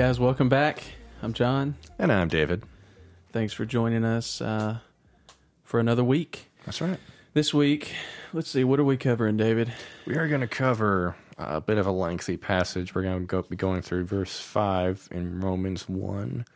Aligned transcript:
Guys, 0.00 0.18
welcome 0.18 0.48
back. 0.48 0.82
I'm 1.22 1.34
John. 1.34 1.76
And 1.98 2.10
I'm 2.10 2.28
David. 2.28 2.62
Thanks 3.32 3.52
for 3.52 3.66
joining 3.66 4.02
us 4.02 4.40
uh, 4.40 4.78
for 5.62 5.78
another 5.78 6.02
week. 6.02 6.50
That's 6.64 6.80
right. 6.80 6.98
This 7.34 7.52
week, 7.52 7.92
let's 8.32 8.48
see, 8.48 8.64
what 8.64 8.80
are 8.80 8.84
we 8.84 8.96
covering, 8.96 9.36
David? 9.36 9.74
We 10.06 10.16
are 10.16 10.26
going 10.26 10.40
to 10.40 10.46
cover 10.46 11.16
a 11.36 11.60
bit 11.60 11.76
of 11.76 11.86
a 11.86 11.90
lengthy 11.92 12.38
passage. 12.38 12.94
We're 12.94 13.02
going 13.02 13.20
to 13.20 13.26
go, 13.26 13.42
be 13.42 13.56
going 13.56 13.82
through 13.82 14.06
verse 14.06 14.40
5 14.40 15.10
in 15.10 15.38
Romans 15.42 15.86
1. 15.86 16.46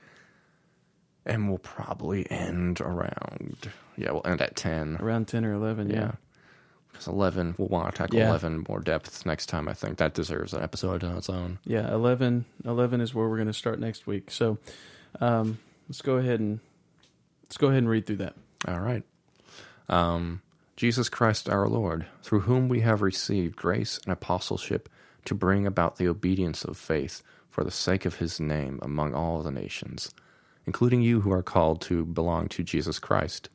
And 1.26 1.48
we'll 1.50 1.58
probably 1.58 2.26
end 2.30 2.80
around, 2.80 3.70
yeah, 3.98 4.12
we'll 4.12 4.22
end 4.24 4.40
at 4.40 4.56
10. 4.56 4.96
Around 5.02 5.28
10 5.28 5.44
or 5.44 5.52
11, 5.52 5.90
yeah. 5.90 6.12
Because 6.94 7.08
11, 7.08 7.56
we'll 7.58 7.68
want 7.68 7.92
to 7.92 7.98
tackle 7.98 8.18
Yeah. 8.18 8.28
11 8.28 8.64
more 8.68 8.80
depth 8.80 9.26
next 9.26 9.46
time. 9.46 9.68
I 9.68 9.74
think 9.74 9.98
that 9.98 10.14
deserves 10.14 10.54
an 10.54 10.62
episode 10.62 11.02
on 11.04 11.16
its 11.16 11.28
own. 11.28 11.58
Yeah, 11.64 11.92
11, 11.92 12.44
11 12.64 13.00
is 13.00 13.12
where 13.14 13.28
we're 13.28 13.36
going 13.36 13.48
to 13.48 13.52
start 13.52 13.80
next 13.80 14.06
week. 14.06 14.30
So 14.30 14.58
um, 15.20 15.58
let's 15.88 16.02
go 16.02 16.16
ahead 16.18 16.38
and 16.38 16.60
let's 17.42 17.56
go 17.56 17.66
ahead 17.66 17.78
and 17.78 17.88
read 17.88 18.06
through 18.06 18.18
that. 18.18 18.34
All 18.68 18.78
right. 18.78 19.02
Um, 19.88 20.40
Jesus 20.76 21.08
Christ 21.08 21.48
our 21.48 21.68
Lord, 21.68 22.06
through 22.22 22.40
whom 22.40 22.68
we 22.68 22.80
have 22.80 23.02
received 23.02 23.56
grace 23.56 23.98
and 24.04 24.12
apostleship 24.12 24.88
to 25.24 25.34
bring 25.34 25.66
about 25.66 25.96
the 25.96 26.08
obedience 26.08 26.64
of 26.64 26.76
faith 26.76 27.22
for 27.50 27.64
the 27.64 27.70
sake 27.72 28.04
of 28.04 28.16
his 28.16 28.38
name 28.40 28.78
among 28.82 29.14
all 29.14 29.42
the 29.42 29.50
nations, 29.50 30.12
including 30.64 31.02
you 31.02 31.22
who 31.22 31.32
are 31.32 31.42
called 31.42 31.80
to 31.82 32.04
belong 32.04 32.48
to 32.50 32.62
Jesus 32.62 32.98
Christ. 33.00 33.48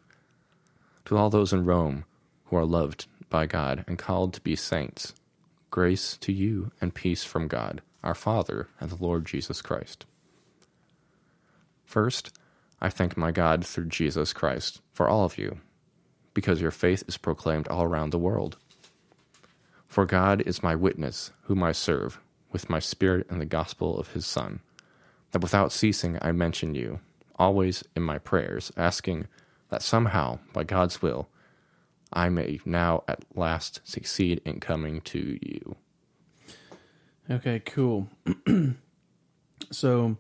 To 1.06 1.18
all 1.18 1.30
those 1.30 1.54
in 1.54 1.66
Rome 1.66 2.04
who 2.46 2.58
are 2.58 2.66
loved 2.66 3.08
by 3.30 3.46
God 3.46 3.84
and 3.88 3.98
called 3.98 4.34
to 4.34 4.42
be 4.42 4.56
saints, 4.56 5.14
grace 5.72 6.18
to 6.18 6.32
you 6.34 6.72
and 6.82 6.94
peace 6.94 7.24
from 7.24 7.48
God, 7.48 7.82
our 8.04 8.16
Father, 8.16 8.68
and 8.80 8.90
the 8.90 9.04
Lord 9.04 9.26
Jesus 9.26 9.62
Christ. 9.62 10.06
First, 11.86 12.38
I 12.82 12.90
thank 12.90 13.18
my 13.18 13.32
God 13.32 13.66
through 13.66 13.86
Jesus 13.86 14.34
Christ 14.34 14.82
for 14.94 15.10
all 15.10 15.26
of 15.26 15.38
you, 15.38 15.60
because 16.34 16.62
your 16.62 16.72
faith 16.72 17.04
is 17.08 17.18
proclaimed 17.18 17.68
all 17.68 17.84
around 17.84 18.12
the 18.12 18.18
world. 18.18 18.58
For 19.88 20.06
God 20.06 20.42
is 20.46 20.64
my 20.64 20.76
witness, 20.76 21.32
whom 21.44 21.64
I 21.64 21.72
serve, 21.72 22.20
with 22.52 22.70
my 22.70 22.80
spirit 22.80 23.28
and 23.30 23.42
the 23.42 23.46
gospel 23.46 24.00
of 24.00 24.14
his 24.14 24.26
Son, 24.26 24.60
that 25.32 25.42
without 25.42 25.72
ceasing 25.72 26.18
I 26.22 26.32
mention 26.32 26.76
you, 26.76 27.00
always 27.38 27.84
in 27.96 28.04
my 28.04 28.18
prayers, 28.18 28.72
asking 28.78 29.28
that 29.70 29.82
somehow, 29.82 30.40
by 30.54 30.64
God's 30.64 31.02
will, 31.02 31.28
I 32.12 32.30
may 32.30 32.60
now 32.66 33.04
at 33.08 33.24
last 33.36 33.82
succeed 33.84 34.42
in 34.46 34.60
coming 34.60 35.02
to 35.02 35.38
you. 35.42 35.76
Okay, 37.30 37.60
cool. 37.60 38.08
so 39.72 40.18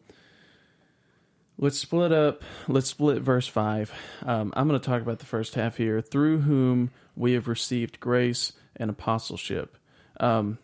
let's 1.57 1.79
split 1.79 2.11
up. 2.11 2.43
Let's 2.67 2.87
split 2.87 3.21
verse 3.23 3.47
5. 3.47 3.91
Um, 4.23 4.53
I'm 4.55 4.67
going 4.67 4.79
to 4.79 4.85
talk 4.85 5.01
about 5.01 5.19
the 5.19 5.25
first 5.25 5.55
half 5.55 5.77
here. 5.77 6.01
Through 6.01 6.41
whom 6.41 6.91
we 7.15 7.33
have 7.33 7.47
received 7.47 7.99
grace 7.99 8.53
and 8.75 8.91
apostleship. 8.91 9.77
Um, 10.19 10.59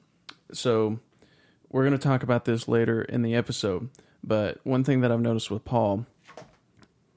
so 0.51 0.99
we're 1.69 1.83
going 1.83 1.97
to 1.97 2.07
talk 2.07 2.21
about 2.21 2.45
this 2.45 2.67
later 2.67 3.01
in 3.01 3.23
the 3.23 3.33
episode. 3.33 3.89
But 4.23 4.59
one 4.63 4.83
thing 4.83 5.01
that 5.01 5.11
I've 5.11 5.21
noticed 5.21 5.49
with 5.49 5.65
Paul, 5.65 6.05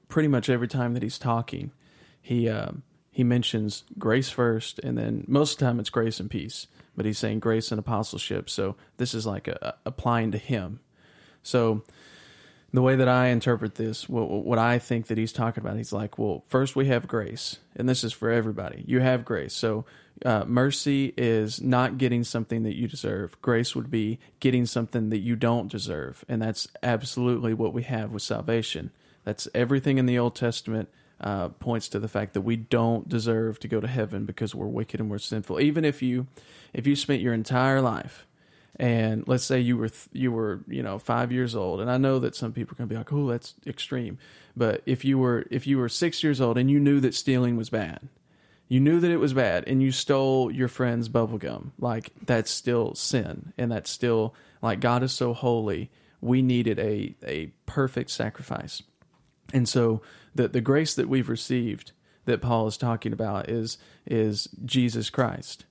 pretty 0.07 0.27
much 0.27 0.49
every 0.49 0.67
time 0.67 0.93
that 0.95 1.03
he's 1.03 1.19
talking, 1.19 1.71
he 2.21 2.49
um, 2.49 2.83
he 3.19 3.23
mentions 3.25 3.83
grace 3.97 4.29
first, 4.29 4.79
and 4.79 4.97
then 4.97 5.25
most 5.27 5.51
of 5.51 5.59
the 5.59 5.65
time 5.65 5.77
it's 5.77 5.89
grace 5.89 6.21
and 6.21 6.31
peace. 6.31 6.67
But 6.95 7.05
he's 7.05 7.17
saying 7.17 7.41
grace 7.41 7.69
and 7.69 7.77
apostleship, 7.77 8.49
so 8.49 8.77
this 8.95 9.13
is 9.13 9.25
like 9.25 9.49
a, 9.49 9.57
a- 9.61 9.89
applying 9.89 10.31
to 10.31 10.37
him. 10.37 10.79
So 11.43 11.83
the 12.71 12.81
way 12.81 12.95
that 12.95 13.09
I 13.09 13.27
interpret 13.27 13.75
this, 13.75 14.07
what, 14.07 14.29
what 14.29 14.57
I 14.57 14.79
think 14.79 15.07
that 15.07 15.17
he's 15.17 15.33
talking 15.33 15.61
about, 15.61 15.75
he's 15.75 15.91
like, 15.91 16.17
well, 16.17 16.45
first 16.47 16.77
we 16.77 16.85
have 16.85 17.09
grace, 17.09 17.57
and 17.75 17.89
this 17.89 18.05
is 18.05 18.13
for 18.13 18.29
everybody. 18.29 18.85
You 18.87 19.01
have 19.01 19.25
grace. 19.25 19.53
So 19.53 19.83
uh, 20.23 20.45
mercy 20.47 21.13
is 21.17 21.61
not 21.61 21.97
getting 21.97 22.23
something 22.23 22.63
that 22.63 22.77
you 22.77 22.87
deserve. 22.87 23.35
Grace 23.41 23.75
would 23.75 23.91
be 23.91 24.17
getting 24.39 24.65
something 24.65 25.09
that 25.09 25.19
you 25.19 25.35
don't 25.35 25.69
deserve, 25.69 26.23
and 26.29 26.41
that's 26.41 26.69
absolutely 26.81 27.53
what 27.53 27.73
we 27.73 27.83
have 27.83 28.13
with 28.13 28.23
salvation. 28.23 28.91
That's 29.25 29.49
everything 29.53 29.97
in 29.97 30.05
the 30.05 30.17
Old 30.17 30.37
Testament 30.37 30.87
uh, 31.21 31.49
points 31.49 31.89
to 31.89 31.99
the 31.99 32.07
fact 32.07 32.33
that 32.33 32.41
we 32.41 32.55
don't 32.55 33.07
deserve 33.09 33.59
to 33.59 33.67
go 33.67 33.79
to 33.79 33.87
heaven 33.87 34.25
because 34.25 34.55
we're 34.55 34.67
wicked 34.67 34.99
and 34.99 35.09
we're 35.09 35.17
sinful. 35.17 35.59
Even 35.59 35.83
if 35.85 36.01
you, 36.01 36.27
if 36.73 36.87
you 36.87 36.95
spent 36.95 37.21
your 37.21 37.33
entire 37.33 37.81
life 37.81 38.25
and 38.79 39.27
let's 39.27 39.43
say 39.43 39.59
you 39.59 39.77
were 39.77 39.89
th- 39.89 40.07
you 40.13 40.31
were 40.31 40.61
you 40.67 40.81
know 40.81 40.97
five 40.97 41.31
years 41.31 41.55
old 41.55 41.81
and 41.81 41.91
i 41.91 41.97
know 41.97 42.17
that 42.17 42.35
some 42.35 42.53
people 42.53 42.75
to 42.75 42.85
be 42.85 42.95
like 42.95 43.11
oh 43.11 43.27
that's 43.27 43.53
extreme 43.67 44.17
but 44.55 44.81
if 44.85 45.03
you 45.03 45.19
were 45.19 45.45
if 45.51 45.67
you 45.67 45.77
were 45.77 45.89
six 45.89 46.23
years 46.23 46.39
old 46.39 46.57
and 46.57 46.71
you 46.71 46.79
knew 46.79 46.99
that 46.99 47.13
stealing 47.13 47.57
was 47.57 47.69
bad 47.69 48.07
you 48.69 48.79
knew 48.79 48.99
that 48.99 49.11
it 49.11 49.17
was 49.17 49.33
bad 49.33 49.63
and 49.67 49.83
you 49.83 49.91
stole 49.91 50.49
your 50.49 50.67
friend's 50.67 51.09
bubble 51.09 51.37
gum 51.37 51.73
like 51.77 52.11
that's 52.25 52.49
still 52.49 52.95
sin 52.95 53.51
and 53.57 53.71
that's 53.71 53.91
still 53.91 54.33
like 54.61 54.79
god 54.79 55.03
is 55.03 55.11
so 55.11 55.33
holy 55.33 55.89
we 56.21 56.41
needed 56.41 56.79
a 56.79 57.13
a 57.25 57.47
perfect 57.65 58.09
sacrifice 58.09 58.81
and 59.53 59.67
so 59.67 60.01
the 60.35 60.47
the 60.47 60.61
grace 60.61 60.93
that 60.95 61.09
we've 61.09 61.29
received 61.29 61.91
that 62.25 62.41
Paul 62.41 62.67
is 62.67 62.77
talking 62.77 63.13
about 63.13 63.49
is 63.49 63.77
is 64.05 64.49
Jesus 64.65 65.09
Christ. 65.09 65.65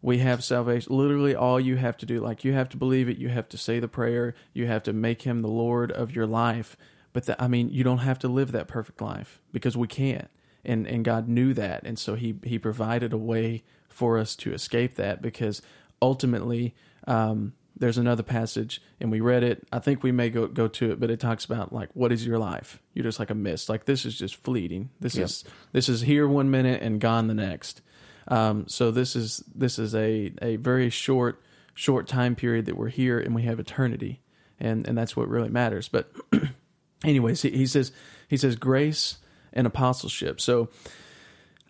We 0.00 0.18
have 0.18 0.44
salvation. 0.44 0.94
Literally 0.94 1.34
all 1.34 1.58
you 1.58 1.76
have 1.76 1.96
to 1.98 2.06
do 2.06 2.20
like 2.20 2.44
you 2.44 2.52
have 2.52 2.68
to 2.70 2.76
believe 2.76 3.08
it, 3.08 3.18
you 3.18 3.28
have 3.30 3.48
to 3.50 3.58
say 3.58 3.80
the 3.80 3.88
prayer, 3.88 4.34
you 4.52 4.66
have 4.66 4.82
to 4.84 4.92
make 4.92 5.22
him 5.22 5.42
the 5.42 5.48
lord 5.48 5.90
of 5.90 6.14
your 6.14 6.26
life. 6.26 6.76
But 7.12 7.26
the, 7.26 7.42
I 7.42 7.48
mean, 7.48 7.70
you 7.70 7.84
don't 7.84 7.98
have 7.98 8.18
to 8.20 8.28
live 8.28 8.52
that 8.52 8.68
perfect 8.68 9.00
life 9.00 9.40
because 9.52 9.76
we 9.76 9.86
can't. 9.86 10.28
And 10.64 10.86
and 10.86 11.04
God 11.04 11.28
knew 11.28 11.52
that 11.54 11.82
and 11.84 11.98
so 11.98 12.14
he 12.14 12.36
he 12.44 12.58
provided 12.58 13.12
a 13.12 13.18
way 13.18 13.64
for 13.88 14.18
us 14.18 14.34
to 14.36 14.52
escape 14.52 14.96
that 14.96 15.20
because 15.22 15.62
ultimately 16.00 16.74
um 17.06 17.52
there's 17.76 17.98
another 17.98 18.22
passage 18.22 18.80
and 19.00 19.10
we 19.10 19.20
read 19.20 19.42
it. 19.42 19.66
I 19.72 19.78
think 19.80 20.02
we 20.02 20.12
may 20.12 20.30
go, 20.30 20.46
go 20.46 20.68
to 20.68 20.92
it 20.92 21.00
but 21.00 21.10
it 21.10 21.18
talks 21.20 21.44
about 21.44 21.72
like 21.72 21.90
what 21.94 22.12
is 22.12 22.26
your 22.26 22.38
life? 22.38 22.80
You're 22.92 23.04
just 23.04 23.18
like 23.18 23.30
a 23.30 23.34
mist. 23.34 23.68
Like 23.68 23.84
this 23.84 24.04
is 24.04 24.16
just 24.16 24.36
fleeting. 24.36 24.90
This 25.00 25.16
Yep. 25.16 25.24
is 25.24 25.44
this 25.72 25.88
is 25.88 26.00
here 26.02 26.28
one 26.28 26.50
minute 26.50 26.82
and 26.82 27.00
gone 27.00 27.26
the 27.26 27.34
next. 27.34 27.80
Um, 28.28 28.66
so 28.68 28.90
this 28.90 29.16
is 29.16 29.42
this 29.54 29.78
is 29.78 29.94
a, 29.94 30.32
a 30.40 30.56
very 30.56 30.88
short 30.90 31.42
short 31.74 32.06
time 32.06 32.36
period 32.36 32.66
that 32.66 32.76
we're 32.76 32.88
here 32.88 33.18
and 33.18 33.34
we 33.34 33.42
have 33.42 33.58
eternity. 33.58 34.22
And 34.60 34.86
and 34.86 34.96
that's 34.96 35.16
what 35.16 35.28
really 35.28 35.50
matters. 35.50 35.88
But 35.88 36.12
anyways 37.04 37.42
he, 37.42 37.50
he 37.50 37.66
says 37.66 37.90
he 38.28 38.36
says 38.36 38.56
grace 38.56 39.18
and 39.52 39.66
apostleship. 39.66 40.40
So 40.40 40.68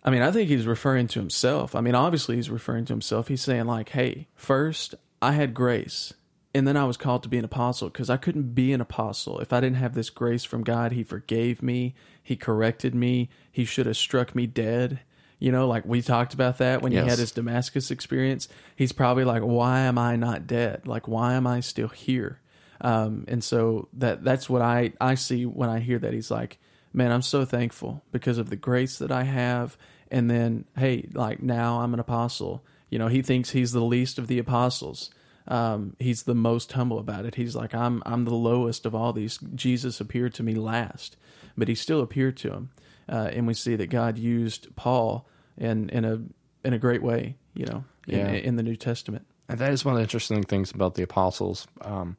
I 0.03 0.11
mean, 0.11 0.21
I 0.21 0.29
think 0.31 0.49
he's 0.49 0.67
referring 0.67 1.07
to 1.07 1.19
himself. 1.19 1.73
I 1.73 1.81
mean, 1.81 1.95
obviously 1.95 2.35
he's 2.35 2.51
referring 2.51 2.85
to 2.85 2.93
himself. 2.93 3.27
He's 3.27 3.41
saying 3.41 3.65
like, 3.65 3.89
"Hey, 3.89 4.27
first 4.35 4.93
I 5.21 5.33
had 5.33 5.53
grace, 5.53 6.13
and 6.53 6.67
then 6.67 6.77
I 6.77 6.85
was 6.85 6.97
called 6.97 7.23
to 7.23 7.29
be 7.29 7.37
an 7.37 7.45
apostle 7.45 7.89
because 7.89 8.09
I 8.09 8.17
couldn't 8.17 8.53
be 8.53 8.73
an 8.73 8.81
apostle 8.81 9.39
if 9.39 9.51
I 9.53 9.59
didn't 9.59 9.77
have 9.77 9.93
this 9.93 10.09
grace 10.09 10.43
from 10.43 10.63
God. 10.63 10.91
He 10.91 11.03
forgave 11.03 11.61
me, 11.61 11.95
he 12.21 12.35
corrected 12.35 12.93
me, 12.93 13.29
he 13.51 13.65
should 13.65 13.85
have 13.85 13.97
struck 13.97 14.35
me 14.35 14.47
dead." 14.47 14.99
You 15.37 15.51
know, 15.51 15.67
like 15.67 15.85
we 15.85 16.01
talked 16.01 16.33
about 16.33 16.59
that 16.59 16.81
when 16.81 16.93
he 16.93 16.97
had 16.97 17.19
his 17.19 17.31
Damascus 17.31 17.91
experience. 17.91 18.47
He's 18.75 18.93
probably 18.93 19.25
like, 19.25 19.41
"Why 19.41 19.81
am 19.81 19.97
I 19.97 20.15
not 20.15 20.47
dead? 20.47 20.87
Like, 20.87 21.07
why 21.07 21.33
am 21.33 21.45
I 21.45 21.59
still 21.59 21.89
here?" 21.89 22.39
Um, 22.81 23.25
and 23.27 23.43
so 23.43 23.89
that 23.93 24.23
that's 24.23 24.49
what 24.49 24.61
I 24.61 24.93
I 24.99 25.15
see 25.15 25.45
when 25.45 25.69
I 25.69 25.79
hear 25.79 25.99
that. 25.99 26.13
He's 26.13 26.31
like, 26.31 26.57
man, 26.95 27.11
I'm 27.11 27.21
so 27.21 27.45
thankful 27.45 28.03
because 28.11 28.37
of 28.37 28.49
the 28.49 28.55
grace 28.55 28.97
that 28.99 29.11
I 29.11 29.23
have. 29.23 29.77
And 30.09 30.29
then, 30.29 30.65
hey, 30.77 31.09
like 31.13 31.43
now 31.43 31.81
I'm 31.81 31.93
an 31.93 31.99
apostle. 31.99 32.63
You 32.89 32.99
know, 32.99 33.07
he 33.07 33.21
thinks 33.21 33.49
he's 33.49 33.73
the 33.73 33.81
least 33.81 34.17
of 34.17 34.27
the 34.27 34.39
apostles. 34.39 35.09
Um, 35.47 35.95
he's 35.99 36.23
the 36.23 36.33
most 36.35 36.71
humble 36.71 36.97
about 36.99 37.25
it. 37.25 37.35
He's 37.35 37.55
like, 37.55 37.73
I'm 37.75 38.01
I'm 38.05 38.25
the 38.25 38.33
lowest 38.33 38.85
of 38.85 38.95
all 38.95 39.13
these. 39.13 39.37
Jesus 39.53 39.99
appeared 40.01 40.33
to 40.35 40.43
me 40.43 40.55
last, 40.55 41.17
but 41.57 41.67
he 41.67 41.75
still 41.75 42.01
appeared 42.01 42.37
to 42.37 42.51
him. 42.51 42.69
Uh, 43.07 43.29
and 43.31 43.45
we 43.45 43.53
see 43.53 43.75
that 43.75 43.91
God 43.91 44.17
used 44.17 44.75
Paul 44.75 45.27
in 45.57 45.89
in 45.89 46.03
a 46.05 46.21
in 46.67 46.73
a 46.73 46.79
great 46.79 47.03
way. 47.03 47.35
You 47.53 47.65
know, 47.67 47.83
in, 48.07 48.19
Yeah. 48.19 48.31
in 48.31 48.55
the 48.57 48.63
New 48.63 48.75
Testament. 48.75 49.25
And 49.47 49.59
that 49.59 49.71
is 49.71 49.85
one 49.85 49.93
of 49.93 49.99
the 49.99 50.03
interesting 50.03 50.41
things 50.43 50.71
about 50.71 50.95
the 50.95 51.03
apostles. 51.03 51.67
Um, 51.81 52.17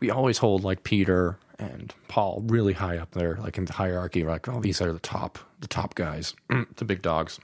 we 0.00 0.10
always 0.10 0.38
hold 0.38 0.64
like 0.64 0.82
Peter 0.82 1.38
and 1.58 1.94
Paul 2.08 2.42
really 2.46 2.72
high 2.72 2.98
up 2.98 3.12
there, 3.12 3.36
like 3.40 3.56
in 3.56 3.66
the 3.66 3.72
hierarchy. 3.72 4.24
We're 4.24 4.32
like, 4.32 4.48
oh, 4.48 4.60
these 4.60 4.80
are 4.82 4.92
the 4.92 4.98
top, 4.98 5.38
the 5.60 5.68
top 5.68 5.94
guys, 5.94 6.34
the 6.76 6.84
big 6.84 7.00
dogs. 7.02 7.38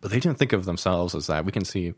But 0.00 0.10
they 0.10 0.20
didn't 0.20 0.38
think 0.38 0.52
of 0.52 0.64
themselves 0.66 1.14
as 1.14 1.26
that. 1.26 1.44
We 1.44 1.52
can 1.52 1.64
see, 1.64 1.94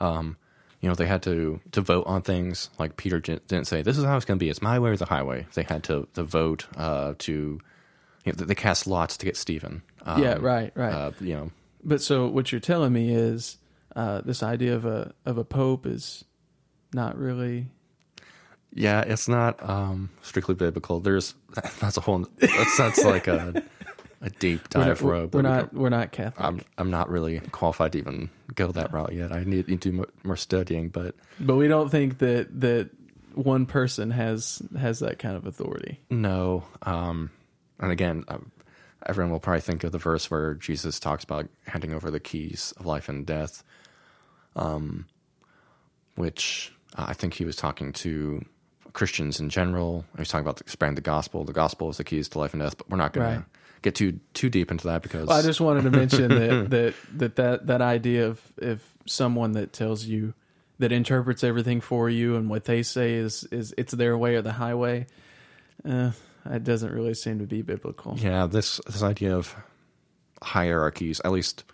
um, 0.00 0.36
you 0.80 0.88
know, 0.88 0.94
they 0.94 1.06
had 1.06 1.22
to 1.24 1.60
to 1.72 1.80
vote 1.80 2.06
on 2.06 2.22
things. 2.22 2.70
Like 2.78 2.96
Peter 2.96 3.20
didn't 3.20 3.66
say, 3.66 3.82
"This 3.82 3.98
is 3.98 4.04
how 4.04 4.16
it's 4.16 4.24
going 4.24 4.38
to 4.38 4.44
be. 4.44 4.48
It's 4.48 4.62
my 4.62 4.78
way 4.78 4.90
or 4.90 4.96
the 4.96 5.06
highway." 5.06 5.46
They 5.54 5.64
had 5.64 5.82
to 5.84 6.06
to 6.14 6.22
vote 6.22 6.66
uh, 6.76 7.14
to. 7.18 7.60
You 8.24 8.32
know, 8.32 8.44
they 8.44 8.54
cast 8.54 8.86
lots 8.86 9.16
to 9.16 9.26
get 9.26 9.36
Stephen. 9.36 9.82
Um, 10.04 10.22
yeah, 10.22 10.36
right, 10.40 10.70
right. 10.74 10.92
Uh, 10.92 11.12
you 11.20 11.34
know, 11.34 11.50
But 11.82 12.02
so 12.02 12.26
what 12.26 12.52
you're 12.52 12.60
telling 12.60 12.92
me 12.92 13.14
is 13.14 13.56
uh, 13.96 14.20
this 14.20 14.42
idea 14.42 14.74
of 14.74 14.84
a 14.84 15.14
of 15.24 15.38
a 15.38 15.44
pope 15.44 15.86
is 15.86 16.24
not 16.92 17.16
really 17.18 17.66
Yeah, 18.74 19.00
it's 19.00 19.28
not 19.28 19.66
um, 19.68 20.10
strictly 20.22 20.54
biblical. 20.54 21.00
There's 21.00 21.34
that's 21.80 21.96
a 21.96 22.00
whole 22.00 22.26
that's 22.38 22.76
that's 22.76 23.04
like 23.04 23.26
a 23.26 23.62
a 24.20 24.30
deep 24.30 24.62
We're 24.74 24.84
dive 24.84 25.02
we're 25.02 25.26
but 25.26 25.38
we 25.38 25.42
not 25.42 25.74
we're 25.74 25.88
not 25.90 26.12
Catholic, 26.12 26.44
I'm 26.44 26.60
I'm 26.76 26.90
not 26.90 27.08
really 27.08 27.40
qualified 27.52 27.92
to 27.92 27.98
even 27.98 28.30
go 28.54 28.72
that 28.72 28.92
route 28.92 29.12
yet. 29.12 29.32
I 29.32 29.44
need 29.44 29.66
to 29.68 29.76
do 29.76 29.92
mo- 29.92 30.06
more 30.24 30.36
studying, 30.36 30.88
but 30.88 31.14
but 31.38 31.56
we 31.56 31.68
don't 31.68 31.88
think 31.90 32.18
that 32.18 32.60
that 32.60 32.90
one 33.34 33.66
person 33.66 34.10
has 34.10 34.60
has 34.78 34.98
that 35.00 35.18
kind 35.18 35.36
of 35.36 35.46
authority. 35.46 36.00
no. 36.10 36.64
Um, 36.82 37.30
and 37.78 37.92
again, 37.92 38.24
um, 38.26 38.50
everyone 39.06 39.30
will 39.30 39.38
probably 39.38 39.60
think 39.60 39.84
of 39.84 39.92
the 39.92 39.98
verse 39.98 40.28
where 40.30 40.54
Jesus 40.54 40.98
talks 40.98 41.22
about 41.22 41.46
handing 41.68 41.94
over 41.94 42.10
the 42.10 42.18
keys 42.18 42.74
of 42.78 42.86
life 42.86 43.08
and 43.08 43.24
death, 43.24 43.62
um, 44.56 45.06
which 46.16 46.72
uh, 46.96 47.06
I 47.08 47.12
think 47.14 47.34
he 47.34 47.44
was 47.44 47.54
talking 47.56 47.92
to 47.94 48.44
Christians 48.92 49.38
in 49.38 49.48
general. 49.48 50.04
He 50.16 50.20
was 50.20 50.28
talking 50.28 50.44
about 50.46 50.60
expanding 50.60 50.96
the 50.96 51.00
gospel. 51.02 51.44
The 51.44 51.52
gospel 51.52 51.88
is 51.90 51.98
the 51.98 52.04
keys 52.04 52.28
to 52.30 52.38
life 52.38 52.52
and 52.52 52.62
death, 52.62 52.76
but 52.76 52.90
we're 52.90 52.96
not 52.96 53.12
going 53.12 53.26
Right. 53.26 53.36
to 53.36 53.44
get 53.82 53.94
too 53.94 54.20
too 54.34 54.50
deep 54.50 54.70
into 54.70 54.86
that 54.88 55.02
because 55.02 55.26
Well, 55.26 55.38
I 55.38 55.42
just 55.42 55.60
wanted 55.60 55.84
to 55.84 55.90
mention 55.90 56.28
that 56.28 56.70
that 56.70 56.94
that 57.14 57.36
that 57.36 57.66
that 57.66 57.82
idea 57.82 58.26
of 58.26 58.40
if 58.56 58.94
someone 59.06 59.52
that 59.52 59.72
tells 59.72 60.04
you 60.04 60.34
that 60.78 60.92
interprets 60.92 61.42
everything 61.42 61.80
for 61.80 62.08
you 62.08 62.36
and 62.36 62.48
what 62.48 62.64
they 62.64 62.82
say 62.82 63.14
is 63.14 63.44
is 63.50 63.74
it's 63.76 63.92
their 63.92 64.16
way 64.16 64.36
or 64.36 64.42
the 64.42 64.52
highway, 64.52 65.06
uh, 65.84 66.12
it 66.46 66.64
doesn't 66.64 66.92
really 66.92 67.14
seem 67.14 67.38
to 67.38 67.46
be 67.46 67.62
biblical. 67.62 68.16
Yeah, 68.18 68.46
this 68.46 68.80
this 68.86 69.02
idea 69.02 69.36
of 69.36 69.54
hierarchies, 70.42 71.20
at 71.24 71.32
least 71.32 71.64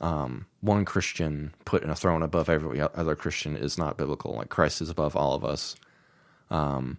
um, 0.00 0.46
one 0.60 0.84
Christian 0.84 1.54
put 1.64 1.82
in 1.82 1.90
a 1.90 1.94
throne 1.94 2.22
above 2.22 2.48
every 2.48 2.80
other 2.80 3.14
Christian, 3.14 3.56
is 3.56 3.78
not 3.78 3.96
biblical. 3.96 4.34
Like 4.34 4.48
Christ 4.48 4.80
is 4.80 4.90
above 4.90 5.16
all 5.16 5.34
of 5.34 5.44
us, 5.44 5.76
um, 6.50 6.98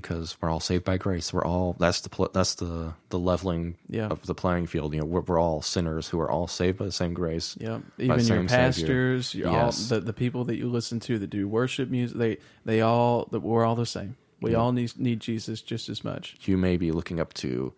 because 0.00 0.36
we're 0.40 0.50
all 0.50 0.60
saved 0.60 0.84
by 0.84 0.96
grace. 0.96 1.32
We're 1.32 1.44
all 1.44 1.76
that's 1.78 2.00
the 2.00 2.28
that's 2.32 2.54
the 2.56 2.94
the 3.10 3.18
leveling 3.18 3.76
Yeah. 3.88 4.08
of 4.08 4.24
the 4.26 4.34
playing 4.34 4.66
field. 4.66 4.94
You 4.94 5.00
know, 5.00 5.06
we're, 5.06 5.20
we're 5.20 5.38
all 5.40 5.62
sinners 5.62 6.08
who 6.08 6.18
are 6.20 6.30
all 6.30 6.46
saved 6.48 6.78
by 6.78 6.84
the 6.86 6.92
same 6.92 7.14
grace. 7.14 7.54
By 7.54 7.80
Even 7.98 8.20
your 8.26 8.44
pastors, 8.48 9.34
your 9.34 9.50
Yes. 9.50 9.90
all 9.92 9.98
the, 9.98 10.04
the 10.06 10.12
people 10.12 10.44
that 10.44 10.56
you 10.56 10.68
listen 10.68 11.00
to 11.00 11.18
that 11.18 11.30
do 11.30 11.46
worship 11.48 11.88
music, 11.90 12.16
they 12.18 12.38
they 12.64 12.80
all 12.80 13.28
that 13.30 13.40
we're 13.40 13.64
all 13.64 13.76
the 13.76 13.86
same. 13.86 14.16
We 14.40 14.52
Yeah. 14.52 14.58
all 14.58 14.72
need 14.72 14.98
need 14.98 15.20
Jesus 15.20 15.60
just 15.62 15.88
as 15.88 16.02
much. 16.02 16.36
You 16.42 16.56
may 16.56 16.76
be 16.76 16.92
looking 16.92 17.20
up 17.20 17.34
to 17.34 17.72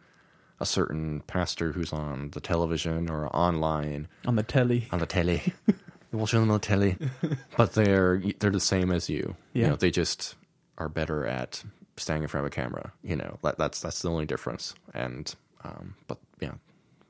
a 0.60 0.66
certain 0.66 1.22
pastor 1.26 1.72
who's 1.72 1.92
on 1.92 2.30
the 2.30 2.40
television 2.40 3.10
or 3.10 3.26
online 3.34 4.06
On 4.26 4.36
the 4.36 4.44
telly. 4.44 4.86
on 4.92 5.00
the 5.00 5.06
telly. 5.06 5.42
you 5.66 6.18
watch 6.18 6.30
them 6.30 6.42
on 6.42 6.48
the 6.48 6.58
telly, 6.60 6.96
but 7.56 7.72
they're 7.72 8.22
they're 8.38 8.50
the 8.50 8.60
same 8.60 8.92
as 8.92 9.10
you. 9.10 9.34
Yeah. 9.54 9.62
You 9.62 9.70
know, 9.70 9.76
they 9.76 9.90
just 9.90 10.36
are 10.78 10.88
better 10.88 11.26
at 11.26 11.64
standing 11.96 12.22
in 12.22 12.28
front 12.28 12.46
of 12.46 12.52
a 12.52 12.54
camera. 12.54 12.92
You 13.02 13.16
know, 13.16 13.38
that, 13.42 13.58
that's 13.58 13.80
that's 13.80 14.02
the 14.02 14.10
only 14.10 14.26
difference. 14.26 14.74
And 14.94 15.34
um, 15.64 15.94
but 16.06 16.18
yeah, 16.40 16.54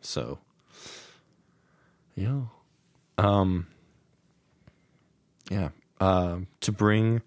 so 0.01 0.39
yeah, 2.15 2.43
um, 3.19 3.67
yeah, 5.51 5.71
um, 6.01 6.47
to 6.61 6.73
bring 6.73 7.23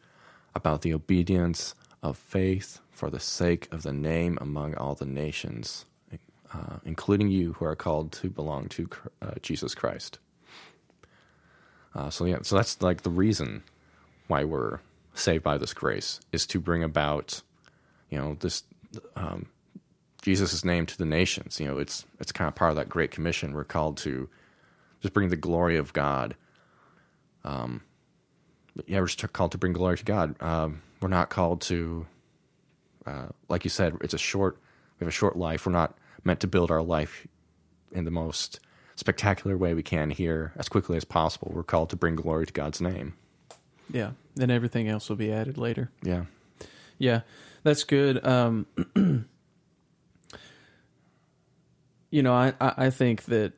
about 0.54 0.82
the 0.82 0.94
obedience 0.94 1.76
of 2.04 2.18
faith 2.18 2.80
for 2.92 3.10
the 3.10 3.20
sake 3.20 3.68
of 3.74 3.84
the 3.84 3.92
name 3.92 4.38
among 4.40 4.76
all 4.76 4.96
the 4.96 5.06
nations, 5.06 5.86
uh, 6.54 6.78
including 6.86 7.30
you 7.30 7.54
who 7.54 7.66
are 7.66 7.76
called 7.76 8.12
to 8.14 8.30
belong 8.30 8.68
to 8.70 8.90
uh, 9.22 9.32
Jesus 9.42 9.76
Christ. 9.76 10.20
Uh, 11.94 12.10
so 12.10 12.26
yeah, 12.26 12.40
so 12.42 12.56
that's 12.56 12.82
like 12.82 13.02
the 13.02 13.10
reason 13.10 13.64
why 14.28 14.44
we're 14.44 14.80
saved 15.16 15.44
by 15.44 15.58
this 15.58 15.74
grace 15.74 16.20
is 16.32 16.46
to 16.48 16.60
bring 16.60 16.84
about, 16.84 17.42
you 18.10 18.18
know, 18.18 18.36
this 18.40 18.64
um, 19.16 19.48
Jesus' 20.22 20.64
name 20.66 20.86
to 20.86 20.98
the 20.98 21.06
nations. 21.06 21.60
You 21.60 21.68
know, 21.68 21.78
it's 21.78 22.06
it's 22.20 22.32
kind 22.32 22.48
of 22.48 22.56
part 22.56 22.72
of 22.72 22.78
that 22.78 22.90
Great 22.90 23.12
Commission. 23.12 23.54
We're 23.54 23.64
called 23.64 23.98
to 23.98 24.30
just 25.02 25.14
bring 25.14 25.30
the 25.30 25.36
glory 25.36 25.78
of 25.78 25.94
God. 25.94 26.36
Um, 27.44 27.84
yeah, 28.88 29.00
we're 29.00 29.08
just 29.08 29.34
called 29.34 29.52
to 29.52 29.58
bring 29.58 29.74
glory 29.74 29.98
to 29.98 30.04
God. 30.06 30.36
Um, 30.42 30.82
we're 31.02 31.10
not 31.10 31.30
called 31.30 31.62
to, 31.62 32.08
uh, 33.06 33.28
like 33.48 33.64
you 33.64 33.70
said, 33.70 33.96
it's 34.02 34.14
a 34.14 34.18
short. 34.18 34.58
We 35.00 35.06
have 35.06 35.10
a 35.10 35.12
short 35.12 35.38
life. 35.38 35.66
We're 35.66 35.72
not 35.72 35.98
meant 36.24 36.40
to 36.40 36.48
build 36.48 36.72
our 36.72 36.82
life 36.82 37.28
in 37.92 38.06
the 38.06 38.12
most 38.12 38.60
spectacular 38.96 39.58
way 39.58 39.74
we 39.74 39.84
can 39.84 40.10
here 40.10 40.54
as 40.56 40.70
quickly 40.70 40.98
as 40.98 41.06
possible. 41.06 41.52
We're 41.54 41.64
called 41.64 41.90
to 41.92 41.96
bring 41.96 42.16
glory 42.16 42.46
to 42.46 42.54
God's 42.54 42.82
name. 42.82 43.14
Yeah. 43.92 44.12
Then 44.36 44.52
everything 44.52 44.88
else 44.88 45.10
will 45.10 45.16
be 45.16 45.32
added 45.32 45.58
later. 45.58 45.90
Yeah. 46.04 46.26
Yeah, 46.98 47.22
that's 47.64 47.84
good. 47.84 48.26
Um, 48.26 48.68
you 52.10 52.24
know, 52.24 52.34
I, 52.34 52.54
I 52.60 52.90
think 52.90 53.26
that 53.26 53.54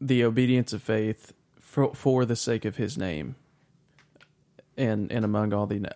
the 0.00 0.24
obedience 0.24 0.72
of 0.72 0.82
faith 0.82 1.32
for, 1.60 1.94
for 1.94 2.24
the 2.24 2.36
sake 2.36 2.64
of 2.64 2.76
His 2.76 2.98
name, 2.98 3.36
and 4.76 5.10
and 5.12 5.24
among 5.24 5.52
all 5.52 5.66
the 5.66 5.86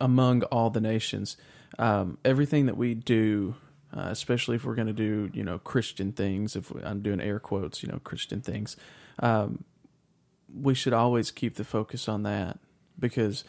among 0.00 0.42
all 0.44 0.70
the 0.70 0.80
nations, 0.80 1.36
um, 1.78 2.18
everything 2.24 2.66
that 2.66 2.76
we 2.76 2.94
do, 2.94 3.54
uh, 3.96 4.08
especially 4.10 4.56
if 4.56 4.64
we're 4.64 4.74
going 4.74 4.88
to 4.88 4.92
do 4.92 5.30
you 5.32 5.42
know 5.42 5.58
Christian 5.58 6.12
things, 6.12 6.56
if 6.56 6.70
we, 6.70 6.82
I'm 6.82 7.00
doing 7.00 7.20
air 7.20 7.40
quotes, 7.40 7.82
you 7.82 7.88
know 7.88 8.00
Christian 8.04 8.40
things, 8.40 8.76
um, 9.18 9.64
we 10.52 10.74
should 10.74 10.92
always 10.92 11.30
keep 11.30 11.56
the 11.56 11.64
focus 11.64 12.08
on 12.08 12.22
that 12.24 12.58
because 12.98 13.44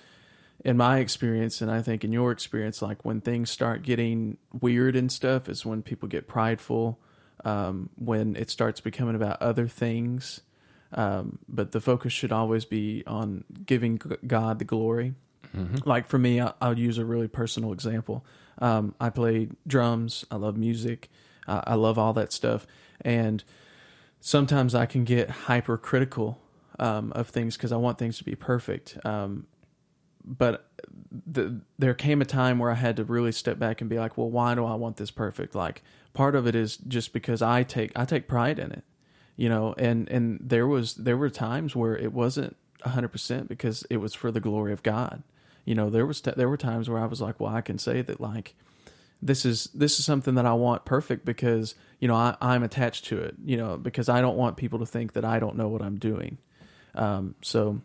in 0.64 0.78
my 0.78 1.00
experience 1.00 1.62
and 1.62 1.70
i 1.70 1.82
think 1.82 2.04
in 2.04 2.12
your 2.12 2.32
experience 2.32 2.82
like 2.82 3.04
when 3.04 3.20
things 3.22 3.50
start 3.50 3.84
getting 3.84 4.38
weird 4.62 4.96
and 4.96 5.12
stuff 5.12 5.50
is 5.50 5.66
when 5.66 5.82
people 5.82 6.08
get 6.08 6.28
prideful 6.28 7.00
um, 7.46 7.90
when 7.96 8.36
it 8.36 8.50
starts 8.50 8.82
becoming 8.82 9.16
about 9.16 9.42
other 9.42 9.68
things. 9.68 10.42
Um, 10.92 11.40
but 11.48 11.72
the 11.72 11.80
focus 11.80 12.14
should 12.14 12.32
always 12.32 12.66
be 12.66 13.04
on 13.06 13.44
giving 13.66 14.02
god 14.28 14.60
the 14.60 14.66
glory. 14.66 15.14
Like 15.86 16.08
for 16.08 16.18
me 16.18 16.42
I, 16.42 16.54
i'll 16.60 16.78
use 16.78 16.98
a 16.98 17.06
really 17.06 17.28
personal 17.28 17.72
example. 17.72 18.26
Um, 18.58 18.96
i 19.00 19.10
play 19.10 19.50
drums 19.68 20.26
i 20.32 20.38
love 20.38 20.56
music 20.58 21.10
uh, 21.48 21.62
i 21.66 21.76
love 21.76 21.98
all 21.98 22.14
that 22.14 22.34
stuff. 22.34 22.66
And 23.02 23.44
sometimes 24.20 24.74
i 24.74 24.86
can 24.86 25.04
get 25.04 25.30
hypercritical 25.30 26.42
um, 26.80 27.12
of 27.14 27.30
things 27.30 27.56
because 27.56 27.72
i 27.72 27.78
want 27.78 27.98
things 27.98 28.18
to 28.18 28.24
be 28.24 28.36
perfect 28.36 28.98
um, 29.06 29.48
but 30.26 30.68
the, 31.26 31.62
there 31.78 31.94
came 31.94 32.22
a 32.22 32.26
time 32.26 32.60
where 32.60 32.72
I 32.72 32.76
had 32.76 32.98
to 32.98 33.04
really 33.04 33.32
step 33.32 33.60
back 33.60 33.82
and 33.82 33.90
be 33.90 34.00
like, 34.00 34.18
well, 34.18 34.30
why 34.30 34.56
do 34.56 34.66
I 34.66 34.76
want 34.76 34.98
this 34.98 35.12
perfect? 35.12 35.56
Like 35.56 35.84
part 36.14 36.36
of 36.36 36.48
it 36.48 36.56
is 36.56 36.78
just 36.78 37.14
because 37.14 37.42
I 37.42 37.64
take 37.64 37.92
I 37.96 38.06
take 38.06 38.28
pride 38.28 38.60
in 38.60 38.72
it, 38.72 38.84
you 39.36 39.50
know. 39.50 39.76
And 39.78 40.10
and 40.10 40.40
there 40.42 40.68
was 40.68 40.96
there 40.96 41.18
were 41.18 41.30
times 41.30 41.76
where 41.76 41.96
it 41.96 42.12
wasn't 42.12 42.56
hundred 42.84 43.10
percent 43.10 43.48
because 43.48 43.84
it 43.90 43.98
was 43.98 44.14
for 44.14 44.32
the 44.32 44.40
glory 44.40 44.74
of 44.74 44.84
God. 44.84 45.24
You 45.64 45.76
know, 45.76 45.90
there 45.90 46.06
was 46.06 46.22
t- 46.22 46.34
there 46.36 46.50
were 46.50 46.58
times 46.58 46.90
where 46.90 47.02
I 47.02 47.06
was 47.06 47.22
like, 47.22 47.40
well, 47.40 47.54
I 47.54 47.62
can 47.62 47.78
say 47.78 48.02
that 48.02 48.20
like 48.20 48.56
this 49.22 49.46
is 49.46 49.70
this 49.74 50.00
is 50.00 50.06
something 50.06 50.36
that 50.36 50.46
I 50.46 50.54
want 50.54 50.86
perfect 50.86 51.26
because 51.26 51.76
you 52.00 52.08
know 52.08 52.16
I, 52.16 52.36
I'm 52.42 52.64
attached 52.64 53.06
to 53.06 53.20
it. 53.20 53.36
You 53.44 53.58
know, 53.58 53.78
because 53.78 54.10
I 54.10 54.22
don't 54.22 54.38
want 54.38 54.58
people 54.58 54.80
to 54.80 54.86
think 54.86 55.14
that 55.14 55.26
I 55.26 55.40
don't 55.40 55.56
know 55.56 55.68
what 55.68 55.82
I'm 55.82 55.98
doing. 55.98 56.38
Um, 56.96 57.36
so 57.42 57.82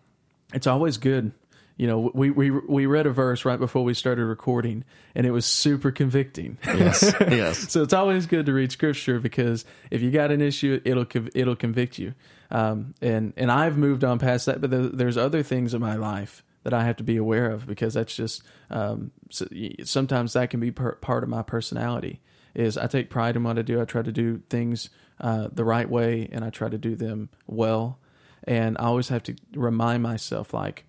it's 0.55 0.67
always 0.67 0.97
good. 0.97 1.33
You 1.77 1.87
know, 1.87 2.11
we, 2.13 2.31
we 2.31 2.51
we 2.51 2.85
read 2.85 3.07
a 3.07 3.11
verse 3.11 3.47
right 3.47 3.59
before 3.59 3.85
we 3.85 3.95
started 3.95 4.27
recording, 4.27 4.85
and 5.15 5.27
it 5.27 5.31
was 5.31 5.47
super 5.47 5.91
convicting. 5.91 6.59
Yes. 6.67 7.15
yes. 7.21 7.73
so 7.73 7.83
it's 7.83 7.95
always 7.95 8.27
good 8.27 8.47
to 8.47 8.53
read 8.53 8.71
scripture 8.71 9.19
because 9.19 9.65
if 9.91 10.03
you 10.03 10.11
got 10.11 10.31
an 10.31 10.43
issue, 10.43 10.81
it'll 10.85 11.07
it'll 11.35 11.57
convict 11.57 11.99
you. 11.99 12.15
Um, 12.51 12.95
and 13.01 13.33
and 13.37 13.51
I've 13.51 13.79
moved 13.79 14.05
on 14.05 14.19
past 14.19 14.47
that, 14.47 14.61
but 14.61 14.71
there's 14.71 15.17
other 15.17 15.43
things 15.43 15.73
in 15.73 15.81
my 15.81 15.97
life 15.97 16.43
that 16.65 16.75
I 16.75 16.85
have 16.85 16.97
to 16.97 17.05
be 17.05 17.17
aware 17.17 17.51
of 17.51 17.67
because 17.67 17.95
that's 17.95 18.15
just 18.15 18.43
um, 18.69 19.13
so, 19.31 19.47
sometimes 19.85 20.35
that 20.35 20.51
can 20.51 20.61
be 20.61 20.71
per- 20.71 20.97
part 20.97 21.23
of 21.23 21.31
my 21.31 21.43
personality. 21.43 22.21
Is 22.55 22.77
I 22.77 22.89
take 22.89 23.11
pride 23.11 23.37
in 23.37 23.45
what 23.45 23.59
I 23.59 23.63
do. 23.63 23.81
I 23.81 23.85
try 23.85 24.03
to 24.03 24.13
do 24.13 24.43
things 24.51 24.91
uh, 25.21 25.49
the 25.53 25.65
right 25.65 25.89
way, 25.89 26.29
and 26.33 26.45
I 26.45 26.51
try 26.51 26.69
to 26.69 26.79
do 26.79 26.97
them 26.97 27.31
well. 27.47 28.00
And 28.45 28.77
I 28.79 28.85
always 28.85 29.09
have 29.09 29.23
to 29.25 29.37
remind 29.55 30.03
myself, 30.03 30.55
like, 30.55 30.85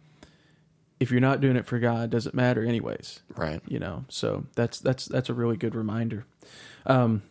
if 1.00 1.10
you're 1.10 1.20
not 1.20 1.41
doing 1.41 1.55
it 1.55 1.65
for 1.65 1.79
God, 1.79 2.12
does 2.12 2.27
it 2.27 2.36
matter 2.36 2.63
anyways? 2.63 3.22
Right. 3.36 3.60
you 3.67 3.79
know 3.79 4.05
so 4.08 4.46
that's 4.55 4.79
that's 4.79 5.05
that's 5.05 5.29
a 5.29 5.34
really 5.34 5.58
good 5.58 5.74
reminder 5.74 6.25
um 6.86 7.24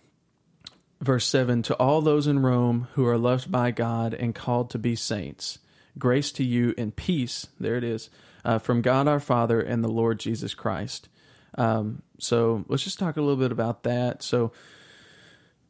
verse 1.01 1.27
7 1.27 1.63
to 1.63 1.75
all 1.77 2.01
those 2.01 2.27
in 2.27 2.41
rome 2.41 2.89
who 2.95 3.07
are 3.07 3.17
loved 3.17 3.51
by 3.51 3.71
god 3.71 4.13
and 4.13 4.35
called 4.35 4.71
to 4.71 4.79
be 4.79 4.97
saints 4.97 5.59
grace 5.99 6.33
to 6.33 6.45
you 6.45 6.75
and 6.77 6.97
peace 6.97 7.47
there 7.59 7.77
it 7.77 7.85
is 7.85 8.11
uh, 8.45 8.59
from 8.59 8.83
god 8.83 9.07
our 9.07 9.21
father 9.21 9.61
and 9.61 9.85
the 9.85 9.89
lord 9.89 10.19
jesus 10.19 10.55
christ 10.55 11.09
um, 11.57 12.03
so 12.19 12.65
let's 12.69 12.85
just 12.85 12.99
talk 12.99 13.17
a 13.17 13.21
little 13.21 13.37
bit 13.37 13.53
about 13.53 13.83
that 13.85 14.23
so 14.23 14.53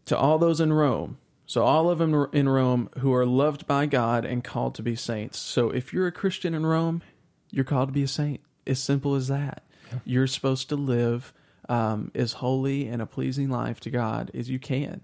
to 0.06 0.16
all 0.16 0.38
those 0.38 0.60
in 0.60 0.72
rome 0.72 1.18
so 1.50 1.64
all 1.64 1.90
of 1.90 1.98
them 1.98 2.12
in 2.32 2.48
rome 2.48 2.88
who 2.98 3.12
are 3.12 3.26
loved 3.26 3.66
by 3.66 3.84
god 3.86 4.24
and 4.24 4.44
called 4.44 4.74
to 4.74 4.82
be 4.82 4.94
saints 4.94 5.38
so 5.38 5.70
if 5.70 5.92
you're 5.92 6.06
a 6.06 6.12
christian 6.12 6.54
in 6.54 6.64
rome 6.64 7.02
you're 7.50 7.64
called 7.64 7.88
to 7.88 7.92
be 7.92 8.02
a 8.04 8.08
saint 8.08 8.40
as 8.66 8.78
simple 8.80 9.14
as 9.14 9.26
that 9.28 9.62
You're 10.04 10.28
supposed 10.28 10.68
to 10.68 10.76
live 10.76 11.32
um, 11.68 12.12
as 12.14 12.34
holy 12.34 12.86
and 12.86 13.02
a 13.02 13.06
pleasing 13.06 13.50
life 13.50 13.80
to 13.80 13.90
God 13.90 14.30
as 14.34 14.48
you 14.48 14.60
can. 14.60 15.00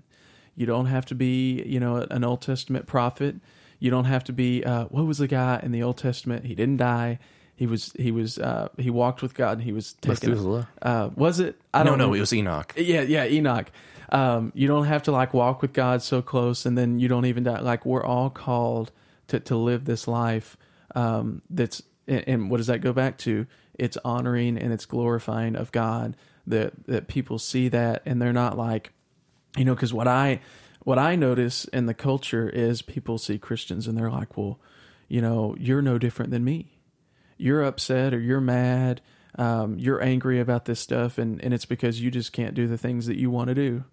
You 0.55 0.65
don't 0.67 0.87
have 0.87 1.05
to 1.07 1.15
be, 1.17 1.61
you 1.65 1.81
know, 1.81 2.07
an 2.09 2.23
Old 2.23 2.41
Testament 2.43 2.87
prophet. 2.87 3.35
You 3.81 3.91
don't 3.91 4.05
have 4.05 4.23
to 4.25 4.33
be. 4.33 4.63
Uh, 4.65 4.85
what 4.85 5.05
was 5.07 5.19
the 5.19 5.27
guy 5.27 5.59
in 5.63 5.73
the 5.73 5.83
Old 5.83 5.99
Testament? 5.99 6.45
He 6.47 6.55
didn't 6.55 6.77
die. 6.77 7.19
He 7.57 7.67
was. 7.67 7.93
He 7.99 8.13
was. 8.13 8.39
Uh, 8.39 8.69
he 8.79 8.91
walked 8.91 9.23
with 9.23 9.35
God. 9.35 9.55
and 9.59 9.63
He 9.63 9.73
was 9.73 9.95
taken. 9.95 10.31
Uh, 10.83 11.11
was 11.17 11.41
it? 11.41 11.61
I 11.75 11.83
No, 11.83 11.91
don't 11.91 11.99
no, 11.99 12.07
know. 12.07 12.15
it 12.15 12.21
was 12.21 12.33
Enoch. 12.33 12.73
Yeah, 12.77 13.03
yeah, 13.03 13.27
Enoch. 13.27 13.67
Um, 14.11 14.53
you 14.55 14.69
don't 14.69 14.87
have 14.87 15.03
to 15.05 15.13
like 15.13 15.35
walk 15.35 15.63
with 15.63 15.73
God 15.73 16.03
so 16.03 16.23
close, 16.23 16.67
and 16.67 16.77
then 16.77 16.99
you 16.99 17.09
don't 17.09 17.27
even 17.27 17.45
die. 17.45 17.61
Like 17.61 17.85
we're 17.85 18.05
all 18.05 18.31
called 18.31 18.93
to 19.29 19.41
to 19.41 19.57
live 19.57 19.85
this 19.85 20.07
life. 20.07 20.57
Um, 20.95 21.43
that's 21.51 21.83
and, 22.07 22.25
and 22.27 22.51
what 22.51 22.59
does 22.59 22.69
that 22.69 22.81
go 22.81 22.93
back 22.93 23.19
to? 23.19 23.47
It's 23.75 23.99
honoring 24.05 24.57
and 24.57 24.73
it's 24.73 24.87
glorifying 24.87 25.57
of 25.57 25.73
God. 25.73 26.17
That 26.47 26.87
that 26.87 27.09
people 27.09 27.39
see 27.39 27.69
that, 27.69 28.03
and 28.07 28.23
they're 28.23 28.33
not 28.33 28.57
like, 28.57 28.93
you 29.57 29.65
know, 29.65 29.75
because 29.75 29.93
what 29.93 30.09
I 30.09 30.41
what 30.85 30.99
I 30.99 31.17
notice 31.17 31.65
in 31.67 31.87
the 31.87 31.95
culture 31.95 32.49
is 32.49 32.81
people 32.81 33.19
see 33.19 33.39
Christians 33.39 33.89
and 33.89 33.99
they're 33.99 34.11
like, 34.11 34.37
well, 34.37 34.61
you 35.09 35.21
know, 35.21 35.57
you're 35.59 35.83
no 35.83 35.99
different 35.99 36.31
than 36.31 36.45
me 36.45 36.77
you're 37.37 37.63
upset 37.63 38.15
or 38.15 38.21
you're 38.21 38.41
mad, 38.41 39.01
um, 39.39 39.79
you're 39.79 40.03
angry 40.03 40.41
about 40.41 40.65
this 40.65 40.81
stuff, 40.81 41.19
and, 41.19 41.43
and 41.45 41.53
it's 41.53 41.67
because 41.67 42.01
you 42.01 42.11
just 42.11 42.33
can't 42.33 42.55
do 42.55 42.67
the 42.67 42.79
things 42.79 43.07
that 43.07 43.19
you 43.19 43.31
want 43.31 43.49
to 43.49 43.55
do. 43.55 43.85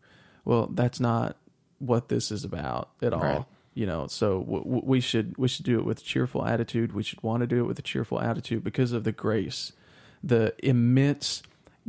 Well, 0.46 0.70
that's 0.72 1.00
not 1.00 1.38
what 1.80 2.10
this 2.10 2.32
is 2.32 2.44
about 2.44 2.90
at 3.02 3.14
all. 3.14 3.22
Right. 3.22 3.46
You 3.74 3.86
know, 3.86 4.08
so 4.08 4.40
w- 4.42 4.64
w- 4.64 4.84
we 4.86 5.00
should 5.02 5.36
we 5.38 5.48
should 5.48 5.66
do 5.66 5.80
it 5.80 5.86
with 5.86 6.00
a 6.00 6.04
cheerful 6.04 6.46
attitude. 6.46 6.94
We 6.94 7.02
should 7.04 7.24
want 7.24 7.42
to 7.42 7.48
do 7.48 7.62
it 7.62 7.68
with 7.68 7.80
a 7.80 7.82
cheerful 7.82 8.22
attitude 8.22 8.64
because 8.64 8.92
of 8.92 9.04
the 9.04 9.12
grace, 9.12 9.72
the 10.24 10.54
immense 10.64 11.42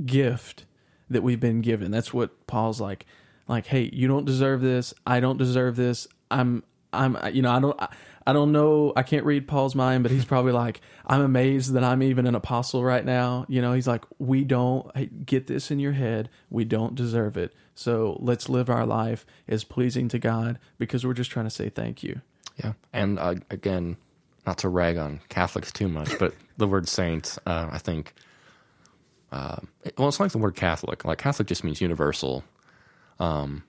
gift 0.06 0.64
that 1.10 1.22
we've 1.22 1.40
been 1.40 1.60
given. 1.60 1.90
That's 1.90 2.12
what 2.14 2.46
Paul's 2.46 2.80
like. 2.80 3.06
Like, 3.46 3.66
hey, 3.66 3.90
you 3.92 4.08
don't 4.08 4.24
deserve 4.24 4.62
this. 4.62 4.94
I 5.06 5.20
don't 5.20 5.36
deserve 5.36 5.76
this. 5.76 6.08
I'm, 6.30 6.62
I'm, 6.94 7.18
you 7.34 7.42
know, 7.42 7.50
I 7.50 7.60
don't, 7.60 7.80
I, 7.80 7.88
I 8.26 8.32
don't 8.32 8.52
know. 8.52 8.92
I 8.96 9.02
can't 9.02 9.26
read 9.26 9.46
Paul's 9.46 9.74
mind, 9.74 10.02
but 10.02 10.10
he's 10.10 10.24
probably 10.24 10.52
like, 10.52 10.80
I'm 11.06 11.20
amazed 11.20 11.74
that 11.74 11.84
I'm 11.84 12.02
even 12.02 12.26
an 12.26 12.34
apostle 12.34 12.82
right 12.82 13.04
now. 13.04 13.44
You 13.48 13.60
know, 13.60 13.74
he's 13.74 13.86
like, 13.86 14.04
we 14.18 14.44
don't 14.44 15.26
get 15.26 15.46
this 15.46 15.70
in 15.70 15.78
your 15.78 15.92
head. 15.92 16.30
We 16.48 16.64
don't 16.64 16.94
deserve 16.94 17.36
it. 17.36 17.54
So 17.74 18.16
let's 18.20 18.48
live 18.48 18.70
our 18.70 18.86
life 18.86 19.26
as 19.46 19.64
pleasing 19.64 20.08
to 20.08 20.18
God 20.18 20.58
because 20.78 21.04
we're 21.04 21.12
just 21.12 21.30
trying 21.30 21.46
to 21.46 21.50
say 21.50 21.68
thank 21.68 22.02
you. 22.02 22.20
Yeah, 22.56 22.74
and 22.92 23.18
uh, 23.18 23.34
again, 23.50 23.96
not 24.46 24.58
to 24.58 24.68
rag 24.68 24.96
on 24.96 25.20
Catholics 25.28 25.72
too 25.72 25.88
much, 25.88 26.18
but 26.18 26.34
the 26.56 26.68
word 26.68 26.88
saint, 26.88 27.36
uh, 27.46 27.68
I 27.70 27.78
think, 27.78 28.14
uh, 29.32 29.56
well, 29.98 30.08
it's 30.08 30.20
like 30.20 30.30
the 30.30 30.38
word 30.38 30.54
Catholic. 30.54 31.04
Like 31.04 31.18
Catholic 31.18 31.48
just 31.48 31.64
means 31.64 31.80
universal, 31.80 32.44
um, 33.18 33.64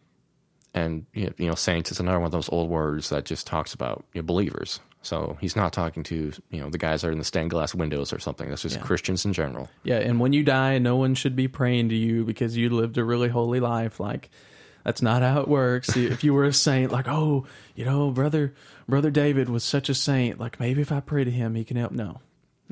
and 0.75 1.05
you 1.13 1.33
know, 1.39 1.55
saints 1.55 1.91
is 1.91 1.99
another 1.99 2.19
one 2.19 2.27
of 2.27 2.31
those 2.31 2.49
old 2.49 2.69
words 2.69 3.09
that 3.09 3.25
just 3.25 3.47
talks 3.47 3.73
about 3.73 4.05
you 4.13 4.21
know, 4.21 4.25
believers. 4.25 4.79
So 5.01 5.37
he's 5.39 5.55
not 5.55 5.71
talking 5.71 6.03
to 6.03 6.33
you 6.49 6.59
know 6.59 6.69
the 6.69 6.77
guys 6.77 7.01
that 7.01 7.07
are 7.07 7.11
in 7.11 7.17
the 7.17 7.23
stained 7.23 7.51
glass 7.51 7.73
windows 7.73 8.11
or 8.11 8.19
something. 8.19 8.49
That's 8.49 8.61
just 8.63 8.75
Yeah. 8.75 8.81
Christians 8.83 9.25
in 9.25 9.33
general. 9.33 9.69
Yeah, 9.83 9.97
and 9.99 10.19
when 10.19 10.33
you 10.33 10.43
die, 10.43 10.77
no 10.79 10.95
one 10.97 11.15
should 11.15 11.35
be 11.35 11.47
praying 11.47 11.89
to 11.89 11.95
you 11.95 12.25
because 12.25 12.57
you 12.57 12.69
lived 12.69 12.97
a 12.97 13.03
really 13.03 13.29
holy 13.29 13.59
life. 13.59 13.99
Like 13.99 14.29
that's 14.83 15.01
not 15.01 15.21
how 15.21 15.41
it 15.41 15.47
works. 15.47 15.95
if 15.97 16.23
you 16.23 16.33
were 16.33 16.43
a 16.45 16.53
saint, 16.53 16.91
like 16.91 17.07
oh, 17.07 17.45
you 17.75 17.85
know, 17.85 18.11
brother, 18.11 18.53
brother 18.87 19.11
David 19.11 19.47
was 19.47 19.63
such 19.63 19.89
a 19.89 19.93
saint. 19.93 20.39
Like 20.39 20.59
maybe 20.59 20.81
if 20.81 20.91
I 20.91 20.99
pray 20.99 21.23
to 21.23 21.31
him, 21.31 21.55
he 21.55 21.63
can 21.63 21.77
help. 21.77 21.91
No, 21.91 22.19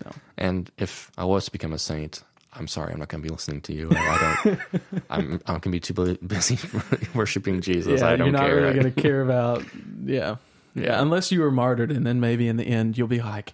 no. 0.03 0.11
And 0.37 0.71
if 0.77 1.09
I 1.17 1.23
was 1.25 1.45
to 1.45 1.51
become 1.51 1.71
a 1.71 1.79
saint, 1.79 2.23
I'm 2.55 2.67
sorry, 2.67 2.93
I'm 2.93 2.99
not 2.99 3.09
going 3.09 3.21
to 3.23 3.27
be 3.27 3.31
listening 3.33 3.61
to 3.61 3.73
you. 3.73 3.89
I 3.91 4.39
don't. 4.43 4.59
I'm 5.09 5.31
I'm 5.45 5.59
going 5.59 5.61
to 5.61 5.69
be 5.69 5.79
too 5.79 5.93
busy 6.25 6.57
worshiping 7.15 7.61
Jesus. 7.61 8.01
Yeah, 8.01 8.07
I 8.07 8.15
don't 8.15 8.27
you're 8.27 8.33
not 8.33 8.47
care. 8.47 8.55
really 8.55 8.73
going 8.79 8.93
to 8.93 9.01
care 9.01 9.21
about. 9.21 9.63
Yeah, 10.05 10.35
yeah. 10.75 11.01
Unless 11.01 11.31
you 11.31 11.41
were 11.41 11.51
martyred, 11.51 11.91
and 11.91 12.05
then 12.05 12.19
maybe 12.19 12.47
in 12.47 12.57
the 12.57 12.65
end 12.65 12.97
you'll 12.97 13.07
be 13.07 13.21
like, 13.21 13.53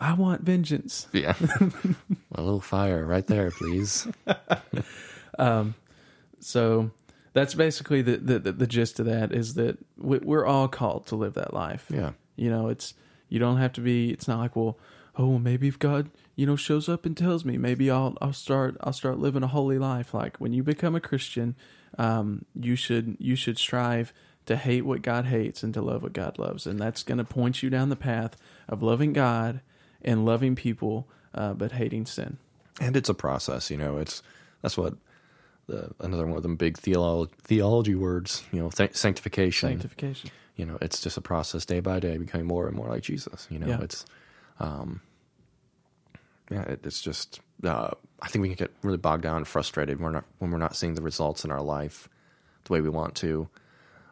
I 0.00 0.12
want 0.14 0.42
vengeance. 0.42 1.06
Yeah. 1.12 1.34
a 2.34 2.40
little 2.42 2.60
fire 2.60 3.04
right 3.06 3.26
there, 3.26 3.50
please. 3.50 4.06
um, 5.38 5.74
So 6.40 6.90
that's 7.32 7.54
basically 7.54 8.02
the 8.02 8.16
the, 8.18 8.38
the, 8.38 8.52
the 8.52 8.66
gist 8.66 9.00
of 9.00 9.06
that 9.06 9.32
is 9.32 9.54
that 9.54 9.78
we, 9.96 10.18
we're 10.18 10.44
all 10.46 10.68
called 10.68 11.06
to 11.06 11.16
live 11.16 11.34
that 11.34 11.54
life. 11.54 11.86
Yeah. 11.90 12.12
You 12.36 12.50
know, 12.50 12.68
it's 12.68 12.94
you 13.28 13.38
don't 13.38 13.56
have 13.58 13.72
to 13.74 13.80
be. 13.80 14.10
It's 14.10 14.28
not 14.28 14.38
like 14.38 14.54
well, 14.56 14.78
oh, 15.16 15.38
maybe 15.38 15.68
if 15.68 15.78
God 15.78 16.10
you 16.36 16.46
know 16.46 16.56
shows 16.56 16.88
up 16.88 17.06
and 17.06 17.16
tells 17.16 17.44
me, 17.44 17.56
maybe 17.58 17.90
I'll 17.90 18.16
I'll 18.20 18.32
start 18.32 18.76
I'll 18.80 18.92
start 18.92 19.18
living 19.18 19.42
a 19.42 19.48
holy 19.48 19.78
life. 19.78 20.12
Like 20.14 20.36
when 20.38 20.52
you 20.52 20.62
become 20.62 20.94
a 20.94 21.00
Christian, 21.00 21.54
um, 21.98 22.44
you 22.58 22.76
should 22.76 23.16
you 23.18 23.36
should 23.36 23.58
strive 23.58 24.12
to 24.46 24.56
hate 24.56 24.84
what 24.84 25.00
God 25.02 25.26
hates 25.26 25.62
and 25.62 25.72
to 25.74 25.80
love 25.80 26.02
what 26.02 26.12
God 26.12 26.38
loves, 26.38 26.66
and 26.66 26.78
that's 26.78 27.02
going 27.02 27.18
to 27.18 27.24
point 27.24 27.62
you 27.62 27.70
down 27.70 27.88
the 27.88 27.96
path 27.96 28.36
of 28.68 28.82
loving 28.82 29.12
God 29.12 29.60
and 30.02 30.24
loving 30.26 30.54
people, 30.54 31.08
uh, 31.34 31.54
but 31.54 31.72
hating 31.72 32.04
sin. 32.06 32.36
And 32.80 32.96
it's 32.96 33.08
a 33.08 33.14
process, 33.14 33.70
you 33.70 33.76
know. 33.78 33.96
It's 33.96 34.22
that's 34.60 34.76
what 34.76 34.94
the, 35.66 35.92
another 36.00 36.26
one 36.26 36.36
of 36.36 36.42
them 36.42 36.56
big 36.56 36.76
theolo- 36.76 37.30
theology 37.42 37.94
words, 37.94 38.42
you 38.52 38.60
know, 38.60 38.68
th- 38.68 38.94
sanctification. 38.94 39.70
Sanctification. 39.70 40.30
you 40.56 40.66
know, 40.66 40.76
it's 40.82 41.00
just 41.00 41.16
a 41.16 41.20
process 41.22 41.64
day 41.64 41.80
by 41.80 42.00
day, 42.00 42.18
becoming 42.18 42.46
more 42.46 42.66
and 42.66 42.76
more 42.76 42.88
like 42.88 43.02
Jesus. 43.02 43.46
You 43.50 43.58
know, 43.60 43.68
Yeah. 43.68 43.80
it's, 43.80 44.04
um, 44.60 45.00
yeah, 46.50 46.62
it, 46.62 46.80
it's 46.84 47.00
just. 47.00 47.40
Uh, 47.62 47.90
I 48.20 48.28
think 48.28 48.42
we 48.42 48.48
can 48.48 48.56
get 48.56 48.72
really 48.82 48.98
bogged 48.98 49.22
down 49.22 49.38
and 49.38 49.48
frustrated 49.48 49.98
when 49.98 50.06
we're 50.06 50.12
not 50.12 50.24
when 50.38 50.50
we're 50.50 50.58
not 50.58 50.76
seeing 50.76 50.94
the 50.94 51.02
results 51.02 51.44
in 51.44 51.50
our 51.50 51.62
life 51.62 52.08
the 52.64 52.72
way 52.72 52.80
we 52.80 52.88
want 52.88 53.14
to. 53.16 53.48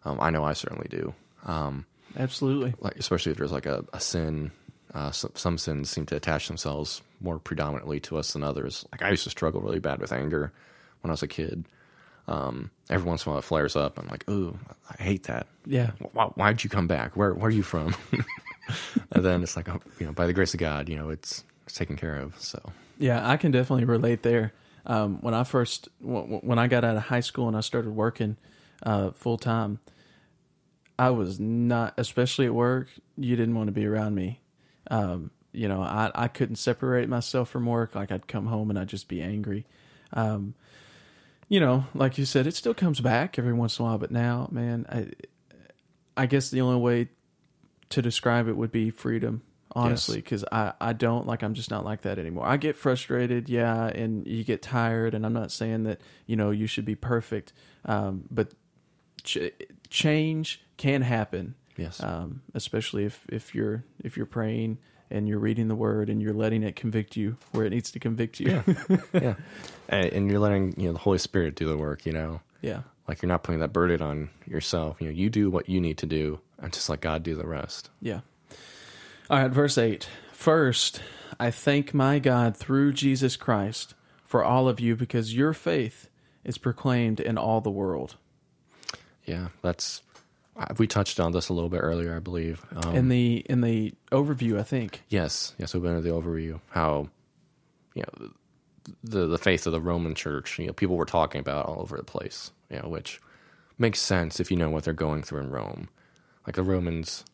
Um, 0.04 0.18
I 0.20 0.30
know 0.30 0.44
I 0.44 0.52
certainly 0.52 0.88
do. 0.90 1.14
Um, 1.44 1.86
Absolutely. 2.16 2.74
like 2.80 2.96
especially 2.96 3.32
if 3.32 3.38
there's 3.38 3.52
like 3.52 3.66
a, 3.66 3.84
a 3.92 4.00
sin. 4.00 4.52
Uh, 4.94 5.10
some, 5.10 5.30
some 5.34 5.56
sins 5.56 5.88
seem 5.88 6.04
to 6.04 6.16
attach 6.16 6.48
themselves 6.48 7.00
more 7.22 7.38
predominantly 7.38 7.98
to 7.98 8.18
us 8.18 8.34
than 8.34 8.42
others. 8.42 8.84
Like 8.92 9.00
I 9.00 9.08
used 9.08 9.24
to 9.24 9.30
struggle 9.30 9.62
really 9.62 9.78
bad 9.78 10.00
with 10.00 10.12
anger 10.12 10.52
when 11.00 11.10
I 11.10 11.12
was 11.14 11.22
a 11.22 11.28
kid. 11.28 11.64
Um, 12.28 12.70
every 12.90 13.08
once 13.08 13.24
in 13.24 13.30
a 13.30 13.32
while 13.32 13.38
it 13.38 13.44
flares 13.44 13.74
up. 13.74 13.98
I'm 13.98 14.06
like, 14.08 14.28
ooh, 14.28 14.58
I 14.90 15.02
hate 15.02 15.22
that. 15.24 15.46
Yeah. 15.64 15.92
Why, 16.12 16.26
why'd 16.26 16.62
you 16.62 16.68
come 16.68 16.86
back? 16.86 17.16
Where 17.16 17.32
Where 17.32 17.46
are 17.48 17.50
you 17.50 17.62
from? 17.62 17.94
and 19.12 19.24
then 19.24 19.42
it's 19.42 19.56
like, 19.56 19.68
oh, 19.68 19.80
you 19.98 20.06
know, 20.06 20.12
by 20.12 20.26
the 20.26 20.32
grace 20.32 20.54
of 20.54 20.60
God, 20.60 20.88
you 20.88 20.96
know, 20.96 21.10
it's 21.10 21.44
it's 21.66 21.74
taken 21.76 21.96
care 21.96 22.16
of. 22.16 22.38
So 22.40 22.60
Yeah, 22.98 23.28
I 23.28 23.36
can 23.36 23.50
definitely 23.52 23.84
relate 23.84 24.22
there. 24.22 24.52
Um, 24.84 25.18
when 25.20 25.32
I 25.34 25.44
first, 25.44 25.88
w- 26.00 26.40
when 26.42 26.58
I 26.58 26.66
got 26.66 26.84
out 26.84 26.96
of 26.96 27.04
high 27.04 27.20
school 27.20 27.46
and 27.46 27.56
I 27.56 27.60
started 27.60 27.90
working 27.94 28.36
uh, 28.82 29.12
full 29.12 29.38
time, 29.38 29.78
I 30.98 31.10
was 31.10 31.38
not, 31.38 31.94
especially 31.96 32.46
at 32.46 32.54
work. 32.54 32.88
You 33.16 33.36
didn't 33.36 33.54
want 33.54 33.68
to 33.68 33.72
be 33.72 33.86
around 33.86 34.14
me. 34.14 34.40
Um, 34.90 35.30
you 35.52 35.68
know, 35.68 35.82
I 35.82 36.10
I 36.14 36.28
couldn't 36.28 36.56
separate 36.56 37.08
myself 37.08 37.48
from 37.50 37.66
work. 37.66 37.94
Like 37.94 38.10
I'd 38.10 38.26
come 38.26 38.46
home 38.46 38.70
and 38.70 38.78
I'd 38.78 38.88
just 38.88 39.06
be 39.08 39.22
angry. 39.22 39.66
Um, 40.12 40.54
you 41.48 41.60
know, 41.60 41.84
like 41.94 42.18
you 42.18 42.24
said, 42.24 42.46
it 42.46 42.54
still 42.56 42.74
comes 42.74 43.00
back 43.00 43.38
every 43.38 43.52
once 43.52 43.78
in 43.78 43.84
a 43.84 43.88
while. 43.88 43.98
But 43.98 44.10
now, 44.10 44.48
man, 44.50 44.86
I 44.88 45.08
I 46.16 46.26
guess 46.26 46.50
the 46.50 46.60
only 46.60 46.80
way 46.80 47.08
to 47.92 48.02
describe 48.02 48.48
it 48.48 48.56
would 48.56 48.72
be 48.72 48.90
freedom 48.90 49.42
honestly 49.74 50.16
because 50.16 50.44
I, 50.52 50.74
I 50.80 50.92
don't 50.92 51.26
like 51.26 51.42
i'm 51.42 51.54
just 51.54 51.70
not 51.70 51.82
like 51.84 52.02
that 52.02 52.18
anymore. 52.18 52.46
I 52.46 52.58
get 52.58 52.76
frustrated 52.76 53.48
yeah 53.48 53.86
and 53.86 54.26
you 54.26 54.44
get 54.44 54.60
tired 54.60 55.14
and 55.14 55.24
i'm 55.24 55.32
not 55.32 55.50
saying 55.50 55.84
that 55.84 56.00
you 56.26 56.36
know 56.36 56.50
you 56.50 56.66
should 56.66 56.84
be 56.84 56.94
perfect 56.94 57.54
um, 57.86 58.24
but 58.30 58.52
ch- 59.24 59.52
change 59.88 60.60
can 60.76 61.00
happen 61.02 61.54
yes, 61.76 62.02
um, 62.02 62.42
especially 62.54 63.04
if, 63.04 63.24
if 63.28 63.54
you're 63.54 63.84
if 64.02 64.16
you're 64.16 64.26
praying 64.26 64.78
and 65.10 65.28
you're 65.28 65.38
reading 65.38 65.68
the 65.68 65.74
word 65.74 66.08
and 66.08 66.22
you're 66.22 66.32
letting 66.32 66.62
it 66.62 66.74
convict 66.76 67.16
you 67.16 67.36
where 67.52 67.66
it 67.66 67.70
needs 67.70 67.90
to 67.92 67.98
convict 67.98 68.40
you. 68.40 68.62
Yeah, 68.66 68.96
yeah, 69.12 69.34
and, 69.88 70.06
and 70.06 70.30
you're 70.30 70.40
letting 70.40 70.74
you 70.78 70.86
know 70.86 70.92
the 70.92 70.98
Holy 70.98 71.18
Spirit 71.18 71.54
do 71.54 71.68
the 71.68 71.76
work. 71.76 72.06
You 72.06 72.12
know, 72.12 72.40
yeah. 72.60 72.82
Like 73.08 73.20
you're 73.20 73.28
not 73.28 73.42
putting 73.42 73.60
that 73.60 73.72
burden 73.72 74.00
on 74.00 74.30
yourself. 74.46 75.00
You 75.00 75.08
know, 75.08 75.12
you 75.12 75.28
do 75.28 75.50
what 75.50 75.68
you 75.68 75.80
need 75.80 75.98
to 75.98 76.06
do, 76.06 76.40
and 76.62 76.72
just 76.72 76.88
let 76.88 77.00
God 77.00 77.22
do 77.22 77.34
the 77.34 77.46
rest. 77.46 77.90
Yeah. 78.00 78.20
All 79.28 79.38
right, 79.38 79.50
verse 79.50 79.76
8. 79.76 80.08
First, 80.32 81.02
I 81.38 81.50
thank 81.50 81.92
my 81.92 82.18
God 82.18 82.56
through 82.56 82.92
Jesus 82.92 83.36
Christ 83.36 83.94
for 84.24 84.44
all 84.44 84.68
of 84.68 84.80
you 84.80 84.96
because 84.96 85.34
your 85.34 85.52
faith 85.52 86.08
is 86.44 86.58
proclaimed 86.58 87.20
in 87.20 87.36
all 87.36 87.60
the 87.60 87.70
world. 87.70 88.16
Yeah, 89.24 89.48
that's 89.60 90.02
we 90.78 90.86
touched 90.86 91.18
on 91.20 91.32
this 91.32 91.48
a 91.48 91.54
little 91.54 91.70
bit 91.70 91.78
earlier, 91.78 92.14
I 92.14 92.18
believe. 92.18 92.64
Um, 92.74 92.94
In 92.94 93.08
the 93.08 93.36
in 93.48 93.60
the 93.60 93.94
overview, 94.10 94.58
I 94.58 94.62
think. 94.62 95.02
Yes, 95.08 95.54
yes, 95.58 95.72
we've 95.74 95.82
been 95.82 95.96
into 95.96 96.02
the 96.02 96.14
overview 96.14 96.60
how 96.70 97.08
you 97.94 98.02
know 98.02 98.30
the 99.04 99.26
the 99.26 99.38
faith 99.38 99.66
of 99.66 99.72
the 99.72 99.80
Roman 99.80 100.14
Church. 100.14 100.58
You 100.58 100.66
know, 100.66 100.72
people 100.72 100.96
were 100.96 101.06
talking 101.06 101.40
about 101.40 101.66
all 101.66 101.80
over 101.80 101.96
the 101.96 102.02
place. 102.02 102.50
You 102.70 102.80
know, 102.80 102.88
which 102.88 103.20
makes 103.78 104.00
sense 104.00 104.40
if 104.40 104.50
you 104.50 104.56
know 104.56 104.70
what 104.70 104.84
they're 104.84 104.92
going 104.92 105.22
through 105.22 105.40
in 105.40 105.50
Rome. 105.50 105.88
Like 106.46 106.56
the 106.56 106.62
Romans 106.62 107.24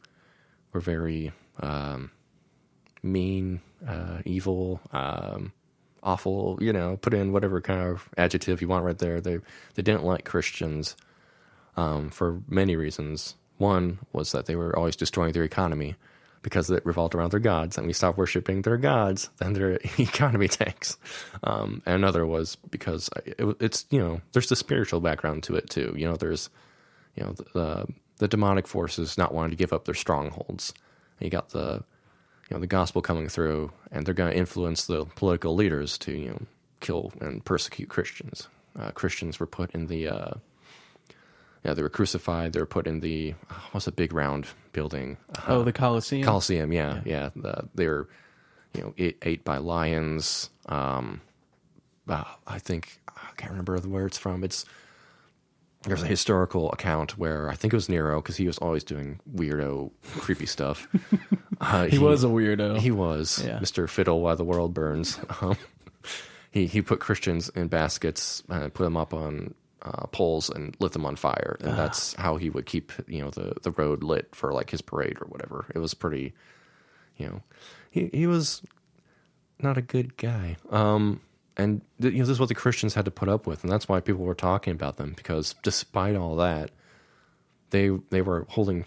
were 0.73 0.81
very 0.81 1.33
um, 1.61 2.11
mean, 3.03 3.61
uh, 3.87 4.19
evil. 4.25 4.81
Um, 4.93 5.53
awful. 6.03 6.59
You 6.61 6.73
know, 6.73 6.97
put 6.97 7.15
in 7.15 7.33
whatever 7.33 7.61
kind 7.61 7.81
of 7.81 8.09
adjective 8.17 8.61
you 8.61 8.69
want 8.69 8.85
right 8.85 8.99
there. 8.99 9.21
They 9.21 9.38
they 9.75 9.83
didn't 9.83 10.05
like 10.05 10.25
Christians 10.25 10.97
um, 11.77 12.11
for 12.11 12.41
many 12.49 12.77
reasons. 12.77 13.35
One 13.59 13.99
was 14.12 14.33
that 14.33 14.47
they 14.47 14.57
were 14.57 14.77
always 14.77 14.97
destroying 14.97 15.33
their 15.33 15.45
economy 15.45 15.97
because 16.43 16.71
it 16.71 16.87
revolved 16.87 17.17
around 17.17 17.33
their 17.33 17.41
gods, 17.41 17.77
and 17.77 17.87
we 17.87 17.93
stop 17.93 18.17
worshiping 18.17 18.62
their 18.62 18.77
gods, 18.77 19.29
then 19.38 19.55
their 19.55 19.73
economy 19.99 20.47
tanks. 20.47 20.97
Um, 21.43 21.83
and 21.85 21.97
another 21.97 22.25
was 22.25 22.57
because 22.57 23.11
it, 23.27 23.41
it's 23.61 23.87
you 23.91 23.99
know 23.99 24.21
there's 24.33 24.49
the 24.49 24.57
spiritual 24.57 25.00
background 25.00 25.43
to 25.45 25.57
it 25.57 25.69
too. 25.71 25.95
You 25.97 26.09
know, 26.09 26.17
there's 26.17 26.50
you 27.17 27.25
know 27.25 27.33
the 27.33 27.45
the 27.55 27.87
demonic 28.27 28.67
forces 28.67 29.17
not 29.17 29.33
wanting 29.33 29.51
to 29.51 29.57
give 29.57 29.73
up 29.73 29.85
their 29.85 29.95
strongholds. 29.95 30.75
And 31.21 31.27
you 31.27 31.31
got 31.31 31.51
the 31.51 31.85
you 32.51 32.55
know 32.57 32.61
the 32.61 32.67
gospel 32.67 33.03
coming 33.03 33.29
through, 33.29 33.71
and 33.93 34.05
they're 34.05 34.15
going 34.15 34.33
to 34.33 34.37
influence 34.37 34.87
the 34.87 35.05
political 35.05 35.55
leaders 35.55 35.99
to 35.99 36.13
you 36.13 36.31
know 36.31 36.43
kill 36.81 37.13
and 37.21 37.45
persecute 37.45 37.89
Christians. 37.89 38.49
Uh, 38.79 38.91
Christians 38.91 39.39
were 39.39 39.47
put 39.47 39.73
in 39.73 39.87
the 39.87 40.09
uh, 40.09 40.31
yeah 41.65 41.75
they 41.75 41.83
were 41.83 41.89
crucified. 41.89 42.53
They 42.53 42.61
were 42.61 42.67
put 42.67 42.87
in 42.87 43.01
the 43.01 43.35
what's 43.73 43.87
a 43.87 43.93
big 43.93 44.13
round 44.13 44.47
building? 44.73 45.19
oh, 45.47 45.63
the 45.63 45.73
Colosseum. 45.73 46.25
Colosseum, 46.25 46.73
yeah, 46.73 47.01
yeah. 47.05 47.31
The, 47.35 47.69
they 47.75 47.87
were, 47.87 48.09
you 48.75 48.83
know, 48.83 48.95
ate, 48.97 49.19
ate 49.23 49.45
by 49.45 49.59
lions. 49.59 50.51
Um, 50.67 51.21
uh, 52.09 52.25
I 52.47 52.59
think 52.59 53.01
I 53.09 53.31
can't 53.37 53.51
remember 53.51 53.77
where 53.79 54.07
it's 54.07 54.19
from. 54.19 54.45
It's 54.45 54.65
there's 55.83 56.03
a 56.03 56.07
historical 56.07 56.71
account 56.73 57.17
where 57.19 57.49
I 57.49 57.55
think 57.55 57.73
it 57.73 57.77
was 57.77 57.89
Nero 57.89 58.21
because 58.21 58.37
he 58.37 58.47
was 58.47 58.59
always 58.59 58.85
doing 58.85 59.21
weirdo, 59.35 59.91
creepy 60.19 60.47
stuff. 60.47 60.89
Uh, 61.61 61.87
he, 61.87 61.99
was 61.99 62.23
a 62.23 62.29
weirdo. 62.29 62.79
He 62.79 62.93
was 62.93 63.43
Yeah. 63.45 63.59
Mr. 63.59 63.89
Fiddle 63.89 64.21
while 64.21 64.37
the 64.37 64.45
world 64.45 64.73
burns. 64.75 65.19
Um, 65.43 65.57
he 66.53 66.67
he 66.67 66.83
put 66.83 67.01
Christians 67.01 67.49
in 67.49 67.67
baskets 67.67 68.45
and 68.49 68.73
put 68.73 68.85
them 68.85 68.97
up 68.97 69.13
on 69.13 69.55
uh, 69.83 70.07
poles 70.13 70.51
and 70.51 70.77
lit 70.79 70.93
them 70.93 71.05
on 71.05 71.17
fire, 71.17 71.57
and 71.61 71.77
that's 71.77 72.15
how 72.15 72.37
he 72.37 72.49
would 72.49 72.67
keep 72.67 72.93
you 73.09 73.21
know 73.23 73.31
the 73.31 73.55
the 73.63 73.73
road 73.73 74.05
lit 74.05 74.29
for 74.37 74.53
like 74.53 74.71
his 74.71 74.81
parade 74.81 75.19
or 75.21 75.27
whatever. 75.27 75.67
It 75.75 75.81
was 75.81 75.95
pretty, 75.95 76.33
you 77.17 77.27
know, 77.27 77.43
he 77.91 78.09
he 78.13 78.29
was 78.29 78.63
not 79.59 79.77
a 79.77 79.83
good 79.83 80.17
guy. 80.17 80.57
Um, 80.71 81.21
and 81.59 81.83
th- 82.00 82.12
you 82.15 82.21
know 82.21 82.25
this 82.27 82.35
is 82.35 82.41
what 82.41 82.49
the 82.49 82.55
Christians 82.55 82.95
had 82.95 83.05
to 83.05 83.11
put 83.11 83.29
up 83.29 83.47
with, 83.47 83.62
and 83.65 83.73
that's 83.73 83.88
why 83.88 84.00
people 84.00 84.25
were 84.25 84.35
talking 84.35 84.73
about 84.73 84.97
them 84.97 85.12
because 85.17 85.55
despite 85.62 86.17
all 86.17 86.37
that, 86.37 86.71
they 87.71 87.91
they 88.11 88.23
were 88.23 88.47
holding 88.49 88.85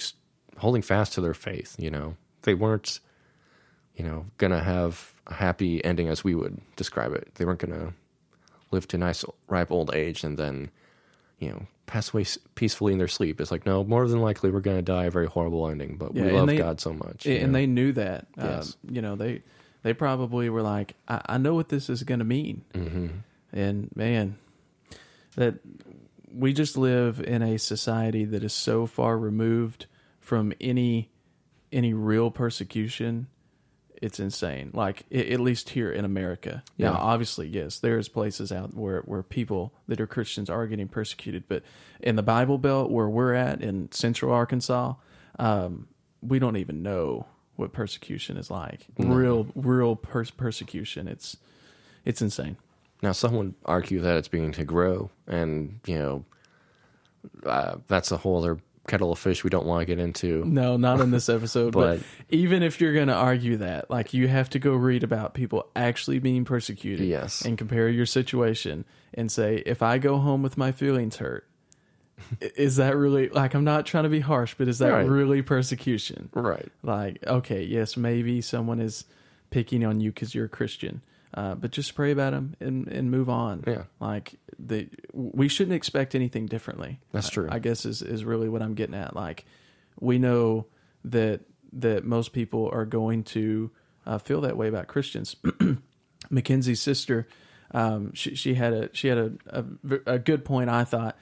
holding 0.58 0.82
fast 0.82 1.14
to 1.14 1.22
their 1.22 1.34
faith. 1.34 1.76
You 1.78 1.92
know, 1.92 2.16
they 2.44 2.54
weren't 2.54 3.00
you 3.96 4.06
know 4.06 4.26
gonna 4.38 4.64
have 4.64 5.14
a 5.28 5.34
happy 5.34 5.84
ending 5.84 6.08
as 6.08 6.24
we 6.24 6.34
would 6.34 6.60
describe 6.78 7.14
it. 7.14 7.36
They 7.36 7.46
weren't 7.46 7.60
gonna 7.60 7.94
live 8.72 8.88
to 8.88 8.96
a 8.96 9.00
nice 9.00 9.26
ripe 9.50 9.70
old 9.72 9.94
age 9.94 10.24
and 10.24 10.38
then 10.38 10.72
you 11.40 11.50
know 11.50 11.68
pass 11.88 12.14
away 12.14 12.26
peacefully 12.56 12.94
in 12.94 13.00
their 13.00 13.08
sleep. 13.10 13.42
It's 13.42 13.52
like 13.52 13.66
no, 13.66 13.84
more 13.84 14.08
than 14.08 14.22
likely 14.22 14.50
we're 14.50 14.62
gonna 14.62 14.82
die 14.82 15.06
a 15.06 15.12
very 15.12 15.28
horrible 15.28 15.68
ending. 15.68 15.98
But 15.98 16.16
Yeah, 16.16 16.26
we 16.26 16.32
love 16.32 16.48
they- 16.48 16.58
God 16.58 16.80
so 16.80 16.94
much, 16.94 17.26
and 17.26 17.54
they 17.54 17.68
knew 17.68 17.92
that. 17.94 18.28
Yes. 18.38 18.78
Um, 18.88 18.96
you 18.96 19.02
know, 19.02 19.16
they 19.18 19.42
they 19.84 19.94
probably 19.94 20.50
were 20.50 20.62
like, 20.62 20.96
I, 21.08 21.22
I 21.26 21.38
know 21.38 21.54
what 21.56 21.70
this 21.70 21.90
is 21.90 22.04
going 22.04 22.20
to 22.20 22.26
mean. 22.26 22.64
Mhm. 22.74 23.10
And 23.54 23.90
man, 23.96 24.38
that 25.36 25.56
we 26.34 26.54
just 26.54 26.78
live 26.78 27.20
in 27.20 27.42
a 27.42 27.58
society 27.58 28.24
that 28.26 28.44
is 28.44 28.54
so 28.54 28.86
far 28.86 29.18
removed 29.18 29.86
from 30.20 30.54
any 30.62 31.10
any 31.74 31.94
real 31.94 32.30
persecution. 32.32 33.28
It's 34.02 34.20
insane. 34.20 34.72
Like 34.74 35.06
at 35.14 35.40
least 35.40 35.70
here 35.70 35.92
in 35.92 36.04
America. 36.06 36.64
Now, 36.78 36.94
Yeah. 36.94 36.98
obviously, 36.98 37.48
yes, 37.48 37.78
there's 37.80 38.08
places 38.08 38.52
out 38.52 38.74
where 38.74 39.02
where 39.02 39.24
people 39.24 39.74
that 39.88 40.02
are 40.02 40.08
Christians 40.08 40.50
are 40.50 40.66
getting 40.68 40.88
persecuted, 40.88 41.44
but 41.48 41.64
in 42.00 42.16
the 42.16 42.24
Bible 42.24 42.58
Belt 42.58 42.90
where 42.92 43.08
we're 43.10 43.34
at 43.34 43.62
in 43.62 43.92
Central 43.92 44.34
Arkansas, 44.34 44.96
um, 45.40 45.88
we 46.22 46.40
don't 46.40 46.58
even 46.58 46.82
know 46.84 47.26
what 47.56 47.74
persecution 47.74 48.38
is 48.38 48.50
like. 48.50 48.86
Real, 48.98 49.48
real 49.56 49.96
pers- 49.96 50.32
persecution. 50.32 51.08
It's 51.08 51.38
it's 52.06 52.22
insane. 52.22 52.58
Now, 53.04 53.12
some 53.14 53.36
would 53.36 53.54
argue 53.66 54.00
that 54.02 54.18
it's 54.18 54.28
beginning 54.28 54.54
to 54.54 54.64
grow, 54.64 55.10
and 55.28 55.80
you 55.86 55.98
know 55.98 56.26
uh, 57.46 57.76
that's 57.88 58.12
a 58.12 58.18
whole 58.18 58.38
other 58.40 58.60
kettle 58.88 59.12
of 59.12 59.20
fish 59.20 59.44
we 59.44 59.50
don't 59.50 59.66
want 59.66 59.82
to 59.82 59.86
get 59.86 60.00
into. 60.00 60.44
No, 60.46 60.76
not 60.76 61.00
in 61.02 61.12
this 61.12 61.30
episode. 61.30 61.72
but, 61.74 62.00
But- 62.00 62.06
even 62.30 62.64
if 62.64 62.82
you're 62.82 62.94
going 62.94 63.08
to 63.10 63.14
argue 63.14 63.58
that, 63.58 63.90
like 63.92 64.14
you 64.14 64.28
have 64.28 64.50
to 64.52 64.60
go 64.60 64.74
read 64.74 65.04
about 65.04 65.34
people 65.34 65.70
actually 65.76 66.20
being 66.20 66.46
persecuted. 66.46 67.08
Yes. 67.08 67.42
And 67.46 67.58
compare 67.58 67.90
your 67.90 68.08
situation 68.08 68.86
and 69.14 69.32
say, 69.32 69.58
if 69.66 69.82
I 69.84 69.98
go 70.00 70.18
home 70.18 70.42
with 70.42 70.58
my 70.58 70.72
feelings 70.72 71.18
hurt, 71.18 71.48
is 72.40 72.76
that 72.78 72.96
really 72.96 73.30
like 73.30 73.54
I'm 73.54 73.64
not 73.64 73.86
trying 73.86 74.04
to 74.04 74.10
be 74.10 74.20
harsh, 74.20 74.56
but 74.58 74.68
is 74.68 74.80
that 74.80 74.90
Right. 74.92 75.08
really 75.08 75.42
persecution? 75.42 76.30
Right. 76.34 76.72
Like, 76.84 77.20
okay, 77.26 77.64
yes, 77.64 77.98
maybe 77.98 78.42
someone 78.42 78.80
is 78.80 79.06
picking 79.50 79.84
on 79.86 80.00
you 80.00 80.12
because 80.12 80.34
you're 80.34 80.46
a 80.46 80.50
Christian, 80.50 81.02
uh, 81.34 81.56
but 81.56 81.72
just 81.72 81.94
pray 81.96 82.12
about 82.12 82.32
them 82.32 82.56
and, 82.60 82.88
and 82.88 83.12
move 83.12 83.30
on. 83.30 83.64
Yeah. 83.68 83.84
Like 84.00 84.36
the 84.60 84.88
we 85.14 85.48
shouldn't 85.48 85.76
expect 85.76 86.16
anything 86.16 86.46
differently. 86.46 87.00
That's 87.12 87.28
I- 87.30 87.34
true. 87.34 87.48
I, 87.52 87.60
guess 87.60 87.86
is 87.86 88.02
is 88.02 88.24
really 88.26 88.48
what 88.50 88.62
I'm 88.62 88.74
getting 88.76 88.96
at. 88.96 89.16
Like 89.16 89.46
we 90.00 90.20
know 90.20 90.68
that 91.06 91.42
that 91.74 92.04
most 92.06 92.34
people 92.34 92.70
are 92.74 92.86
going 92.86 93.24
to 93.24 93.72
uh, 94.06 94.18
feel 94.18 94.42
that 94.42 94.58
way 94.58 94.68
about 94.68 94.88
Christians. 94.88 95.36
Mackenzie's 96.30 96.82
sister, 96.82 97.28
um, 97.74 98.14
she 98.14 98.36
she 98.36 98.54
had 98.54 98.74
a 98.74 98.90
she 98.94 99.08
had 99.08 99.18
a, 99.18 99.32
a 99.48 99.66
a 100.16 100.20
good 100.20 100.46
point. 100.46 100.70
I 100.70 100.84
thought 100.84 101.18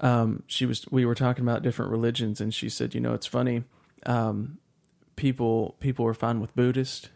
um, 0.00 0.42
she 0.46 0.66
was 0.66 0.84
we 0.90 1.04
were 1.04 1.14
talking 1.14 1.44
about 1.44 1.62
different 1.62 1.90
religions, 1.90 2.40
and 2.40 2.52
she 2.52 2.68
said, 2.68 2.94
you 2.94 3.00
know, 3.00 3.14
it's 3.14 3.26
funny. 3.26 3.64
Um, 4.06 4.58
people 5.16 5.76
people 5.80 6.06
are 6.06 6.14
fine 6.14 6.40
with 6.40 6.54
Buddhist. 6.54 7.10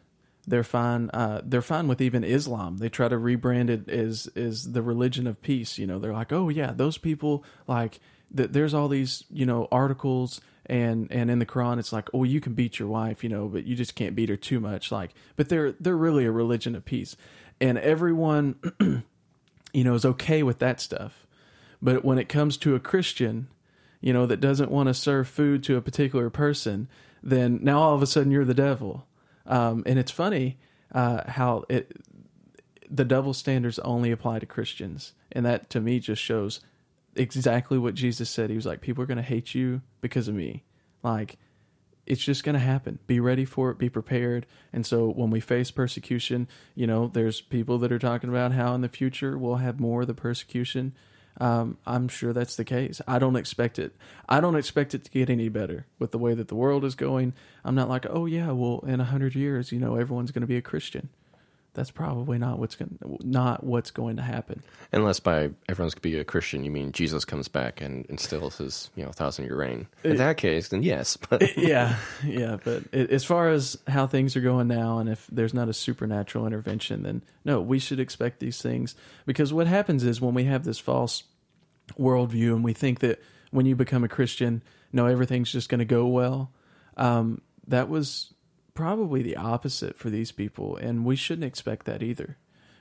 They're 0.46 0.64
fine. 0.64 1.08
Uh, 1.10 1.40
they're 1.44 1.62
fine 1.62 1.86
with 1.86 2.00
even 2.00 2.24
Islam. 2.24 2.78
They 2.78 2.88
try 2.88 3.08
to 3.08 3.16
rebrand 3.16 3.70
it 3.70 3.88
as 3.88 4.28
as 4.34 4.72
the 4.72 4.82
religion 4.82 5.26
of 5.26 5.40
peace. 5.40 5.78
You 5.78 5.86
know, 5.86 5.98
they're 5.98 6.12
like, 6.12 6.32
oh 6.32 6.48
yeah, 6.48 6.72
those 6.72 6.98
people 6.98 7.44
like. 7.66 8.00
Th- 8.34 8.48
there's 8.48 8.72
all 8.72 8.88
these 8.88 9.24
you 9.30 9.44
know 9.44 9.68
articles 9.70 10.40
and 10.66 11.10
and 11.10 11.30
in 11.30 11.38
the 11.38 11.46
Quran 11.46 11.78
it's 11.78 11.92
like, 11.92 12.08
oh, 12.14 12.24
you 12.24 12.40
can 12.40 12.54
beat 12.54 12.78
your 12.78 12.88
wife, 12.88 13.22
you 13.22 13.28
know, 13.28 13.48
but 13.48 13.64
you 13.64 13.74
just 13.74 13.94
can't 13.94 14.14
beat 14.14 14.28
her 14.28 14.36
too 14.36 14.60
much. 14.60 14.92
Like, 14.92 15.10
but 15.36 15.48
they're 15.48 15.72
they're 15.72 15.96
really 15.96 16.24
a 16.24 16.32
religion 16.32 16.74
of 16.74 16.84
peace, 16.84 17.16
and 17.60 17.78
everyone, 17.78 18.56
you 19.72 19.84
know, 19.84 19.94
is 19.94 20.04
okay 20.04 20.42
with 20.42 20.60
that 20.60 20.80
stuff. 20.80 21.21
But 21.82 22.04
when 22.04 22.18
it 22.18 22.28
comes 22.28 22.56
to 22.58 22.76
a 22.76 22.80
Christian, 22.80 23.48
you 24.00 24.12
know, 24.12 24.24
that 24.26 24.40
doesn't 24.40 24.70
want 24.70 24.86
to 24.86 24.94
serve 24.94 25.28
food 25.28 25.64
to 25.64 25.76
a 25.76 25.82
particular 25.82 26.30
person, 26.30 26.88
then 27.22 27.58
now 27.62 27.80
all 27.80 27.94
of 27.94 28.02
a 28.02 28.06
sudden 28.06 28.30
you're 28.30 28.44
the 28.44 28.54
devil. 28.54 29.06
Um, 29.46 29.82
and 29.84 29.98
it's 29.98 30.12
funny 30.12 30.58
uh, 30.92 31.28
how 31.28 31.64
it 31.68 31.96
the 32.88 33.04
double 33.06 33.32
standards 33.32 33.78
only 33.78 34.10
apply 34.10 34.38
to 34.38 34.46
Christians, 34.46 35.14
and 35.32 35.46
that 35.46 35.70
to 35.70 35.80
me 35.80 35.98
just 35.98 36.22
shows 36.22 36.60
exactly 37.16 37.78
what 37.78 37.94
Jesus 37.94 38.28
said. 38.28 38.50
He 38.50 38.56
was 38.56 38.66
like, 38.66 38.82
"People 38.82 39.02
are 39.02 39.06
going 39.06 39.16
to 39.16 39.22
hate 39.22 39.54
you 39.54 39.80
because 40.00 40.28
of 40.28 40.34
me." 40.34 40.64
Like, 41.02 41.38
it's 42.06 42.22
just 42.22 42.44
going 42.44 42.54
to 42.54 42.60
happen. 42.60 42.98
Be 43.06 43.18
ready 43.18 43.44
for 43.44 43.70
it. 43.70 43.78
Be 43.78 43.88
prepared. 43.88 44.46
And 44.72 44.84
so 44.84 45.08
when 45.08 45.30
we 45.30 45.40
face 45.40 45.70
persecution, 45.70 46.48
you 46.74 46.86
know, 46.86 47.08
there's 47.08 47.40
people 47.40 47.78
that 47.78 47.92
are 47.92 47.98
talking 47.98 48.30
about 48.30 48.52
how 48.52 48.74
in 48.74 48.82
the 48.82 48.88
future 48.88 49.38
we'll 49.38 49.56
have 49.56 49.80
more 49.80 50.02
of 50.02 50.06
the 50.06 50.14
persecution. 50.14 50.94
Um, 51.40 51.78
I'm 51.86 52.08
sure 52.08 52.32
that's 52.32 52.56
the 52.56 52.64
case. 52.64 53.00
I 53.06 53.18
don't 53.18 53.36
expect 53.36 53.78
it. 53.78 53.94
I 54.28 54.40
don't 54.40 54.56
expect 54.56 54.94
it 54.94 55.04
to 55.04 55.10
get 55.10 55.30
any 55.30 55.48
better 55.48 55.86
with 55.98 56.10
the 56.10 56.18
way 56.18 56.34
that 56.34 56.48
the 56.48 56.54
world 56.54 56.84
is 56.84 56.94
going. 56.94 57.32
I'm 57.64 57.74
not 57.74 57.88
like, 57.88 58.06
oh 58.08 58.26
yeah, 58.26 58.50
well, 58.52 58.80
in 58.86 59.00
a 59.00 59.04
hundred 59.04 59.34
years, 59.34 59.72
you 59.72 59.78
know, 59.78 59.96
everyone's 59.96 60.30
going 60.30 60.42
to 60.42 60.46
be 60.46 60.56
a 60.56 60.62
Christian. 60.62 61.08
That's 61.74 61.90
probably 61.90 62.36
not 62.36 62.58
what's 62.58 62.76
going 62.76 62.98
not 63.22 63.64
what's 63.64 63.90
going 63.90 64.16
to 64.16 64.22
happen. 64.22 64.62
Unless 64.92 65.20
by 65.20 65.50
everyone's 65.70 65.94
gonna 65.94 66.02
be 66.02 66.18
a 66.18 66.24
Christian, 66.24 66.64
you 66.64 66.70
mean 66.70 66.92
Jesus 66.92 67.24
comes 67.24 67.48
back 67.48 67.80
and 67.80 68.04
instills 68.06 68.58
his 68.58 68.90
you 68.94 69.04
know 69.04 69.10
thousand 69.10 69.46
year 69.46 69.56
reign. 69.56 69.86
In 70.04 70.16
that 70.16 70.36
case, 70.36 70.68
then 70.68 70.82
yes. 70.82 71.16
But 71.30 71.56
yeah, 71.56 71.96
yeah. 72.26 72.58
But 72.62 72.84
it, 72.92 73.10
as 73.10 73.24
far 73.24 73.48
as 73.48 73.78
how 73.86 74.06
things 74.06 74.36
are 74.36 74.42
going 74.42 74.68
now, 74.68 74.98
and 74.98 75.08
if 75.08 75.26
there's 75.32 75.54
not 75.54 75.68
a 75.68 75.72
supernatural 75.72 76.46
intervention, 76.46 77.04
then 77.04 77.22
no, 77.44 77.60
we 77.60 77.78
should 77.78 78.00
expect 78.00 78.40
these 78.40 78.60
things 78.60 78.94
because 79.24 79.52
what 79.52 79.66
happens 79.66 80.04
is 80.04 80.20
when 80.20 80.34
we 80.34 80.44
have 80.44 80.64
this 80.64 80.78
false 80.78 81.22
worldview 81.98 82.54
and 82.54 82.64
we 82.64 82.74
think 82.74 83.00
that 83.00 83.22
when 83.50 83.64
you 83.64 83.76
become 83.76 84.04
a 84.04 84.08
Christian, 84.08 84.62
no, 84.92 85.06
everything's 85.06 85.50
just 85.50 85.68
going 85.68 85.78
to 85.78 85.84
go 85.84 86.06
well. 86.06 86.50
Um, 86.96 87.40
that 87.68 87.88
was 87.88 88.31
probably 88.74 89.22
the 89.22 89.36
opposite 89.36 89.96
for 89.96 90.10
these 90.10 90.32
people, 90.32 90.76
and 90.76 91.04
we 91.04 91.16
shouldn't 91.16 91.44
expect 91.44 91.86
that 91.86 92.02
either. 92.02 92.38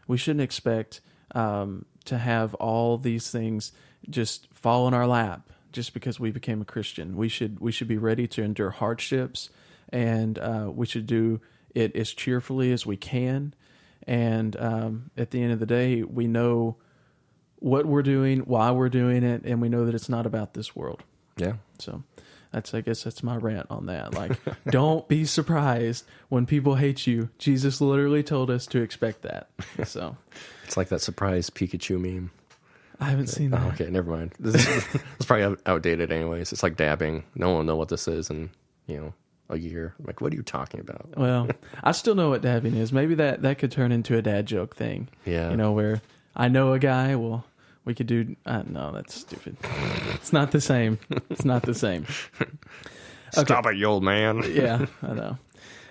We 0.07 0.17
shouldn't 0.17 0.43
expect 0.43 1.01
um, 1.35 1.85
to 2.05 2.17
have 2.17 2.53
all 2.55 2.97
these 2.97 3.29
things 3.29 3.71
just 4.09 4.47
fall 4.53 4.87
in 4.87 4.93
our 4.93 5.07
lap 5.07 5.49
just 5.71 5.93
because 5.93 6.19
we 6.19 6.31
became 6.31 6.61
a 6.61 6.65
Christian. 6.65 7.15
We 7.15 7.29
should 7.29 7.59
we 7.59 7.71
should 7.71 7.87
be 7.87 7.97
ready 7.97 8.27
to 8.27 8.43
endure 8.43 8.71
hardships, 8.71 9.49
and 9.89 10.37
uh, 10.39 10.69
we 10.73 10.85
should 10.85 11.07
do 11.07 11.41
it 11.73 11.95
as 11.95 12.11
cheerfully 12.11 12.71
as 12.71 12.85
we 12.85 12.97
can. 12.97 13.53
and 14.07 14.57
um, 14.59 15.11
at 15.15 15.31
the 15.31 15.41
end 15.41 15.53
of 15.53 15.59
the 15.59 15.65
day, 15.65 16.03
we 16.03 16.27
know 16.27 16.77
what 17.57 17.85
we're 17.85 18.01
doing, 18.01 18.39
why 18.39 18.71
we're 18.71 18.89
doing 18.89 19.23
it, 19.23 19.43
and 19.45 19.61
we 19.61 19.69
know 19.69 19.85
that 19.85 19.93
it's 19.93 20.09
not 20.09 20.25
about 20.25 20.53
this 20.55 20.75
world. 20.75 21.03
Yeah. 21.37 21.53
So 21.79 22.03
that's 22.51 22.73
I 22.73 22.81
guess 22.81 23.03
that's 23.03 23.23
my 23.23 23.37
rant 23.37 23.67
on 23.69 23.85
that. 23.87 24.13
Like, 24.13 24.37
don't 24.67 25.07
be 25.07 25.25
surprised 25.25 26.05
when 26.29 26.45
people 26.45 26.75
hate 26.75 27.07
you. 27.07 27.29
Jesus 27.37 27.81
literally 27.81 28.23
told 28.23 28.51
us 28.51 28.65
to 28.67 28.81
expect 28.81 29.21
that. 29.23 29.49
So 29.85 30.15
It's 30.65 30.77
like 30.77 30.89
that 30.89 31.01
surprise 31.01 31.49
Pikachu 31.49 31.99
meme. 31.99 32.31
I 32.99 33.05
haven't 33.05 33.27
seen 33.27 33.53
oh, 33.53 33.57
that. 33.57 33.65
Oh, 33.65 33.69
okay, 33.69 33.89
never 33.89 34.11
mind. 34.11 34.33
This 34.39 34.67
is, 34.67 35.01
it's 35.15 35.25
probably 35.25 35.57
outdated, 35.65 36.11
anyways. 36.11 36.53
It's 36.53 36.61
like 36.61 36.77
dabbing. 36.77 37.23
No 37.35 37.49
one 37.49 37.57
will 37.57 37.63
know 37.63 37.75
what 37.75 37.89
this 37.89 38.07
is 38.07 38.29
in 38.29 38.51
you 38.87 38.97
know 38.97 39.13
a 39.49 39.57
year. 39.57 39.95
I'm 39.99 40.05
like, 40.05 40.21
what 40.21 40.33
are 40.33 40.35
you 40.35 40.43
talking 40.43 40.79
about? 40.79 41.17
Well, 41.17 41.49
I 41.83 41.93
still 41.93 42.15
know 42.15 42.29
what 42.29 42.41
dabbing 42.41 42.75
is. 42.75 42.91
Maybe 42.91 43.15
that 43.15 43.41
that 43.41 43.57
could 43.57 43.71
turn 43.71 43.91
into 43.91 44.17
a 44.17 44.21
dad 44.21 44.45
joke 44.45 44.75
thing. 44.75 45.09
Yeah. 45.25 45.49
You 45.51 45.57
know, 45.57 45.71
where 45.71 46.01
I 46.35 46.47
know 46.47 46.73
a 46.73 46.79
guy. 46.79 47.15
Well, 47.15 47.45
we 47.85 47.93
could 47.93 48.07
do. 48.07 48.35
Uh, 48.45 48.63
no, 48.67 48.91
that's 48.91 49.13
stupid. 49.13 49.57
It's 50.13 50.33
not 50.33 50.51
the 50.51 50.61
same. 50.61 50.99
It's 51.29 51.45
not 51.45 51.63
the 51.63 51.73
same. 51.73 52.05
Stop 53.31 53.65
it, 53.67 53.77
you 53.77 53.85
old 53.85 54.03
man. 54.03 54.43
yeah, 54.53 54.85
I 55.01 55.13
know. 55.13 55.37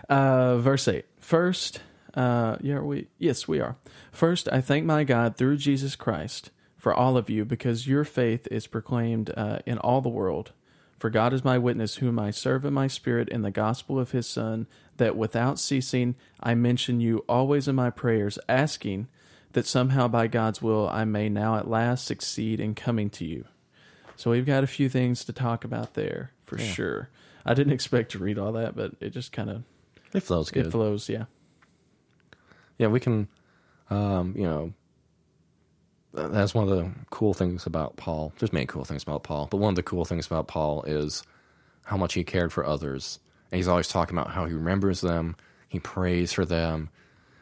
Uh, 0.08 0.58
verse 0.58 0.86
eight. 0.88 1.06
First, 1.18 1.80
uh, 2.14 2.56
yeah, 2.60 2.74
are 2.74 2.84
we 2.84 3.08
yes, 3.18 3.48
we 3.48 3.60
are. 3.60 3.76
First, 4.12 4.48
I 4.52 4.60
thank 4.60 4.84
my 4.84 5.04
God 5.04 5.36
through 5.36 5.56
Jesus 5.56 5.96
Christ 5.96 6.50
for 6.76 6.94
all 6.94 7.16
of 7.16 7.28
you, 7.28 7.44
because 7.44 7.86
your 7.86 8.04
faith 8.04 8.48
is 8.50 8.66
proclaimed 8.66 9.30
uh, 9.36 9.58
in 9.66 9.78
all 9.78 10.00
the 10.00 10.08
world. 10.08 10.52
For 10.98 11.10
God 11.10 11.32
is 11.32 11.44
my 11.44 11.56
witness, 11.58 11.96
whom 11.96 12.18
I 12.18 12.30
serve 12.30 12.64
in 12.64 12.74
my 12.74 12.86
spirit 12.86 13.28
in 13.28 13.42
the 13.42 13.50
gospel 13.50 13.98
of 13.98 14.10
His 14.10 14.26
Son, 14.26 14.66
that 14.96 15.16
without 15.16 15.58
ceasing 15.58 16.14
I 16.40 16.54
mention 16.54 17.00
you 17.00 17.24
always 17.28 17.68
in 17.68 17.74
my 17.74 17.90
prayers, 17.90 18.38
asking 18.48 19.08
that 19.52 19.66
somehow 19.66 20.08
by 20.08 20.26
God's 20.26 20.62
will 20.62 20.88
I 20.88 21.04
may 21.04 21.28
now 21.28 21.56
at 21.56 21.68
last 21.68 22.04
succeed 22.06 22.60
in 22.60 22.74
coming 22.74 23.10
to 23.10 23.24
you. 23.24 23.44
So 24.16 24.30
we've 24.30 24.46
got 24.46 24.62
a 24.64 24.68
few 24.68 24.88
things 24.88 25.24
to 25.24 25.32
talk 25.32 25.64
about 25.64 25.94
there 25.94 26.32
for 26.44 26.58
Yeah. 26.58 26.72
sure. 26.72 27.08
I 27.44 27.54
didn't 27.54 27.72
expect 27.72 28.12
to 28.12 28.18
read 28.18 28.38
all 28.38 28.52
that, 28.52 28.76
but 28.76 28.92
it 29.00 29.10
just 29.10 29.32
kind 29.32 29.48
of 29.50 29.62
It 30.12 30.20
flows 30.20 30.50
good. 30.50 30.66
it 30.66 30.70
flows. 30.70 31.08
Yeah, 31.08 31.24
yeah, 32.78 32.88
we 32.88 33.00
can, 33.00 33.28
um, 33.88 34.34
you 34.36 34.42
know, 34.44 34.72
that's 36.12 36.54
one 36.54 36.68
of 36.68 36.76
the 36.76 36.90
cool 37.10 37.34
things 37.34 37.66
about 37.66 37.96
Paul. 37.96 38.32
There's 38.38 38.52
many 38.52 38.66
cool 38.66 38.84
things 38.84 39.02
about 39.02 39.22
Paul, 39.22 39.48
but 39.50 39.58
one 39.58 39.70
of 39.70 39.76
the 39.76 39.82
cool 39.82 40.04
things 40.04 40.26
about 40.26 40.48
Paul 40.48 40.82
is 40.84 41.22
how 41.84 41.96
much 41.96 42.14
he 42.14 42.24
cared 42.24 42.52
for 42.52 42.64
others. 42.66 43.20
And 43.50 43.56
he's 43.58 43.68
always 43.68 43.88
talking 43.88 44.16
about 44.16 44.32
how 44.32 44.44
he 44.46 44.52
remembers 44.54 45.00
them, 45.00 45.36
he 45.68 45.78
prays 45.80 46.32
for 46.32 46.44
them. 46.44 46.90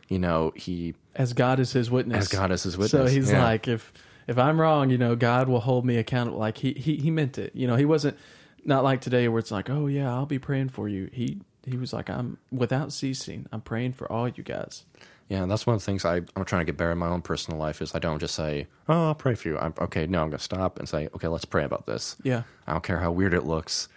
You 0.09 0.19
know, 0.19 0.53
he 0.57 0.95
as 1.15 1.33
God 1.33 1.61
is 1.61 1.73
His 1.73 1.91
witness. 1.91 2.19
as 2.25 2.29
God 2.29 2.51
is 2.51 2.63
his 2.63 2.77
witness. 2.77 2.91
So 2.91 3.07
he's 3.07 3.31
Yeah. 3.31 3.43
like, 3.45 3.69
if 3.69 3.93
if 4.27 4.39
I'm 4.39 4.61
wrong, 4.61 4.91
you 4.91 4.99
know, 4.99 5.17
God 5.17 5.49
will 5.49 5.61
hold 5.61 5.85
me 5.85 5.97
accountable. 5.97 6.39
Like 6.39 6.59
he 6.59 6.73
he 6.73 6.97
he 6.97 7.11
meant 7.11 7.39
it. 7.39 7.55
You 7.55 7.67
know, 7.67 7.77
he 7.77 7.85
wasn't 7.85 8.17
not 8.65 8.85
like 8.85 9.01
today 9.01 9.29
where 9.29 9.39
it's 9.39 9.51
like, 9.51 9.69
oh 9.71 9.87
yeah, 9.87 10.13
I'll 10.13 10.27
be 10.27 10.39
praying 10.39 10.71
for 10.71 10.89
you. 10.89 11.11
He 11.13 11.39
he 11.67 11.77
was 11.77 11.93
like, 11.93 12.09
I'm 12.09 12.39
without 12.51 12.93
ceasing. 12.93 13.47
I'm 13.53 13.61
praying 13.61 13.93
for 13.93 14.11
all 14.11 14.29
you 14.29 14.43
guys. 14.43 14.85
Yeah, 15.29 15.43
and 15.43 15.51
that's 15.51 15.67
one 15.67 15.75
of 15.75 15.83
the 15.83 15.85
things 15.85 16.07
I, 16.07 16.23
I'm 16.37 16.45
trying 16.47 16.61
to 16.61 16.65
get 16.65 16.79
better 16.79 16.93
in 16.93 16.97
my 16.97 17.09
own 17.09 17.21
personal 17.21 17.61
life 17.61 17.83
is 17.83 17.95
I 17.95 17.99
don't 17.99 18.19
just 18.19 18.35
say, 18.35 18.67
"Oh, 18.89 19.09
I'll 19.09 19.15
pray 19.15 19.35
for 19.35 19.49
you." 19.49 19.59
I'm 19.59 19.75
okay. 19.79 20.07
No, 20.07 20.23
I'm 20.23 20.31
going 20.31 20.39
to 20.39 20.43
stop 20.45 20.79
and 20.79 20.89
say, 20.89 21.09
"Okay, 21.15 21.29
let's 21.29 21.45
pray 21.45 21.65
about 21.65 21.85
this." 21.85 22.17
Yeah, 22.23 22.45
I 22.67 22.73
don't 22.73 22.83
care 22.83 22.99
how 23.01 23.13
weird 23.13 23.35
it 23.35 23.45
looks. 23.45 23.89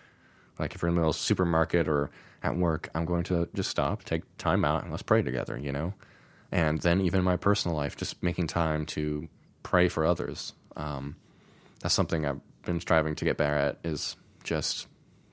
Like 0.60 0.76
if 0.76 0.84
we're 0.84 0.90
in 0.90 0.96
the 0.96 1.00
middle 1.00 1.12
of 1.12 1.16
a 1.16 1.20
supermarket 1.20 1.88
or 1.88 2.10
at 2.44 2.56
work, 2.58 2.90
I'm 2.96 3.06
going 3.06 3.24
to 3.26 3.48
just 3.54 3.70
stop, 3.70 4.04
take 4.04 4.24
time 4.38 4.66
out, 4.66 4.84
and 4.84 4.92
let's 4.92 5.04
pray 5.04 5.22
together. 5.22 5.58
You 5.58 5.72
know, 5.72 5.94
and 6.52 6.80
then 6.82 7.02
even 7.02 7.20
in 7.20 7.24
my 7.26 7.38
personal 7.38 7.76
life, 7.78 7.96
just 7.96 8.22
making 8.24 8.48
time 8.48 8.86
to 8.88 9.28
pray 9.64 9.88
for 9.90 10.06
others. 10.06 10.54
Um, 10.76 11.16
that's 11.82 11.94
something 11.94 12.26
I've 12.26 12.40
been 12.64 12.80
striving 12.80 13.16
to 13.16 13.26
get 13.26 13.38
better 13.38 13.56
at. 13.56 13.78
Is 13.84 14.16
just 14.44 14.88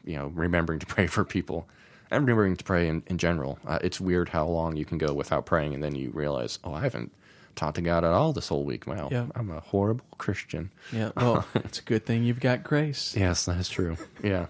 you 0.05 0.17
know 0.17 0.29
remembering 0.35 0.79
to 0.81 0.87
pray 0.95 1.07
for 1.07 1.25
people 1.25 1.69
and 2.11 2.23
remembering 2.23 2.57
to 2.57 2.65
pray 2.65 2.89
in, 2.89 3.03
in 3.07 3.19
general. 3.19 3.59
Uh, 3.67 3.79
it's 3.83 4.01
weird 4.01 4.31
how 4.31 4.47
long 4.47 4.77
you 4.77 4.85
can 4.85 4.97
go 4.99 5.13
without 5.13 5.45
praying, 5.47 5.75
and 5.75 5.83
then 5.83 5.95
you 5.95 6.11
realize, 6.11 6.59
oh, 6.65 6.73
I 6.73 6.81
haven't 6.81 7.13
talked 7.55 7.75
to 7.75 7.83
God 7.83 8.05
at 8.05 8.13
all 8.13 8.33
this 8.33 8.49
whole 8.49 8.65
week. 8.65 8.87
Wow, 8.87 9.09
Yeah. 9.11 9.27
I'm 9.35 9.51
a 9.51 9.61
horrible 9.61 10.07
Christian. 10.17 10.71
yeah. 10.93 11.11
Well, 11.17 11.45
it's 11.57 11.81
a 11.81 11.83
good 11.83 12.07
thing 12.07 12.23
you've 12.25 12.41
got 12.41 12.63
grace. 12.65 13.15
Yes, 13.17 13.45
that 13.47 13.59
is 13.59 13.69
true. 13.69 13.97
Yeah. 14.23 14.47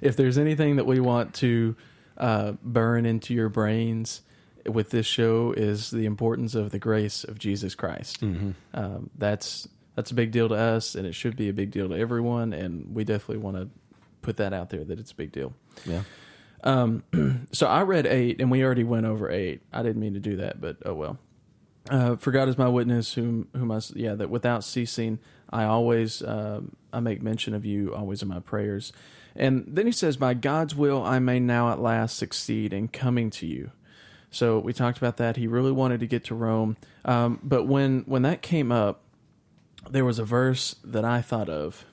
If 0.00 0.16
there's 0.16 0.38
anything 0.38 0.76
that 0.76 0.86
we 0.86 1.00
want 1.00 1.34
to 1.36 1.76
uh, 2.16 2.52
burn 2.62 3.06
into 3.06 3.34
your 3.34 3.48
brains 3.48 4.22
with 4.66 4.90
this 4.90 5.06
show 5.06 5.52
is 5.56 5.90
the 5.90 6.04
importance 6.04 6.54
of 6.54 6.70
the 6.70 6.78
grace 6.78 7.24
of 7.24 7.38
Jesus 7.38 7.74
Christ. 7.74 8.22
Um, 8.74 9.10
that's 9.16 9.68
that's 9.94 10.10
a 10.10 10.14
big 10.14 10.30
deal 10.30 10.48
to 10.48 10.54
us, 10.54 10.94
and 10.94 11.06
it 11.06 11.14
should 11.14 11.36
be 11.36 11.48
a 11.48 11.52
big 11.52 11.70
deal 11.70 11.88
to 11.88 11.94
everyone. 11.94 12.52
And 12.52 12.94
we 12.94 13.04
definitely 13.04 13.38
want 13.38 13.56
to 13.56 13.68
put 14.22 14.36
that 14.38 14.52
out 14.52 14.70
there 14.70 14.84
that 14.84 14.98
it's 14.98 15.12
a 15.12 15.16
big 15.16 15.32
deal. 15.32 15.52
Yeah. 15.84 16.02
Um, 16.64 17.02
so 17.52 17.66
I 17.66 17.82
read 17.82 18.06
eight, 18.06 18.40
and 18.40 18.50
we 18.50 18.64
already 18.64 18.84
went 18.84 19.06
over 19.06 19.30
eight. 19.30 19.62
I 19.72 19.82
didn't 19.82 20.00
mean 20.00 20.14
to 20.14 20.20
do 20.20 20.36
that, 20.36 20.60
but 20.60 20.76
oh 20.84 20.94
well. 20.94 21.18
Uh, 21.90 22.14
for 22.14 22.30
God 22.30 22.48
is 22.48 22.56
my 22.56 22.68
witness, 22.68 23.14
whom 23.14 23.48
whom 23.56 23.72
I 23.72 23.80
yeah 23.94 24.14
that 24.14 24.30
without 24.30 24.62
ceasing 24.62 25.18
I 25.52 25.64
always 25.64 26.22
um, 26.22 26.74
I 26.92 27.00
make 27.00 27.22
mention 27.22 27.54
of 27.54 27.64
you 27.64 27.94
always 27.94 28.22
in 28.22 28.28
my 28.28 28.40
prayers, 28.40 28.92
and 29.34 29.64
then 29.66 29.86
he 29.86 29.92
says, 29.92 30.16
by 30.16 30.34
God's 30.34 30.74
will 30.74 31.02
I 31.02 31.18
may 31.18 31.40
now 31.40 31.72
at 31.72 31.80
last 31.80 32.16
succeed 32.16 32.72
in 32.72 32.88
coming 32.88 33.30
to 33.30 33.46
you. 33.46 33.70
So 34.30 34.58
we 34.58 34.72
talked 34.72 34.98
about 34.98 35.18
that. 35.18 35.36
He 35.36 35.46
really 35.46 35.72
wanted 35.72 36.00
to 36.00 36.06
get 36.06 36.24
to 36.24 36.34
Rome, 36.34 36.78
um, 37.04 37.38
but 37.42 37.66
when 37.66 38.00
when 38.06 38.22
that 38.22 38.40
came 38.40 38.72
up, 38.72 39.02
there 39.90 40.06
was 40.06 40.18
a 40.18 40.24
verse 40.24 40.76
that 40.82 41.04
I 41.04 41.20
thought 41.20 41.50
of, 41.50 41.84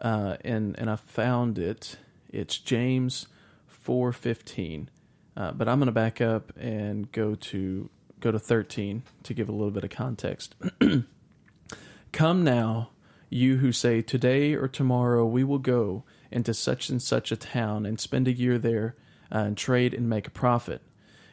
uh, 0.00 0.36
and 0.44 0.78
and 0.78 0.88
I 0.88 0.96
found 0.96 1.58
it. 1.58 1.96
It's 2.30 2.58
James 2.58 3.26
four 3.66 4.12
fifteen, 4.12 4.88
uh, 5.36 5.50
but 5.50 5.68
I'm 5.68 5.80
going 5.80 5.86
to 5.86 5.92
back 5.92 6.20
up 6.20 6.52
and 6.56 7.10
go 7.10 7.34
to 7.34 7.90
go 8.20 8.30
to 8.30 8.38
thirteen 8.38 9.02
to 9.24 9.34
give 9.34 9.48
a 9.48 9.52
little 9.52 9.72
bit 9.72 9.82
of 9.82 9.90
context. 9.90 10.54
Come 12.12 12.44
now, 12.44 12.90
you 13.30 13.56
who 13.56 13.72
say 13.72 14.00
today 14.00 14.54
or 14.54 14.68
tomorrow 14.68 15.26
we 15.26 15.42
will 15.42 15.58
go 15.58 16.04
into 16.32 16.54
such 16.54 16.88
and 16.88 17.00
such 17.00 17.30
a 17.32 17.36
town 17.36 17.86
and 17.86 18.00
spend 18.00 18.28
a 18.28 18.32
year 18.32 18.58
there 18.58 18.96
uh, 19.32 19.38
and 19.38 19.56
trade 19.56 19.94
and 19.94 20.08
make 20.08 20.26
a 20.26 20.30
profit. 20.30 20.82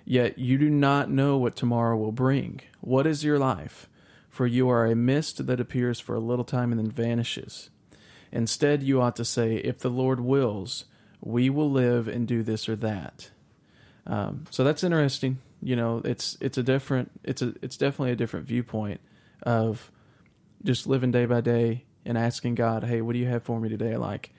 Yet 0.06 0.40
you 0.40 0.58
do 0.58 0.70
not 0.70 1.10
know 1.10 1.38
what 1.38 1.56
tomorrow 1.56 1.96
will 1.98 2.12
bring. 2.12 2.62
What 2.82 3.06
is 3.06 3.24
your 3.24 3.38
life? 3.38 3.88
For 4.30 4.48
you 4.48 4.70
are 4.70 4.86
a 4.86 4.96
mist 4.96 5.46
that 5.46 5.60
appears 5.60 6.00
for 6.00 6.16
a 6.16 6.20
little 6.20 6.46
time 6.46 6.72
and 6.72 6.80
then 6.80 6.92
vanishes. 6.92 7.70
Instead, 8.32 8.84
you 8.84 9.02
ought 9.02 9.16
to 9.18 9.26
say, 9.26 9.56
If 9.56 9.80
the 9.80 9.90
Lord 9.90 10.20
wills, 10.20 10.86
we 11.22 11.50
will 11.50 11.70
live 11.70 12.08
and 12.08 12.28
do 12.28 12.44
this 12.44 12.70
or 12.70 12.76
that. 12.78 13.32
Um, 14.08 14.46
so 14.50 14.64
that's 14.64 14.84
interesting. 14.84 15.40
You 15.62 15.76
know, 15.76 16.02
it's 16.06 16.38
it's 16.40 16.58
a 16.58 16.64
different 16.64 17.12
it's 17.24 17.42
a 17.42 17.54
it's 17.62 17.78
definitely 17.78 18.12
a 18.12 18.16
different 18.16 18.48
viewpoint 18.48 19.02
of 19.44 19.92
just 20.64 20.88
living 20.88 21.12
day 21.12 21.26
by 21.26 21.42
day 21.42 21.84
and 22.06 22.18
asking 22.18 22.56
God, 22.56 22.84
"Hey, 22.86 23.02
what 23.02 23.14
do 23.14 23.20
you 23.20 23.28
have 23.28 23.44
for 23.44 23.60
me 23.60 23.68
today?" 23.68 23.98
Like, 23.98 24.32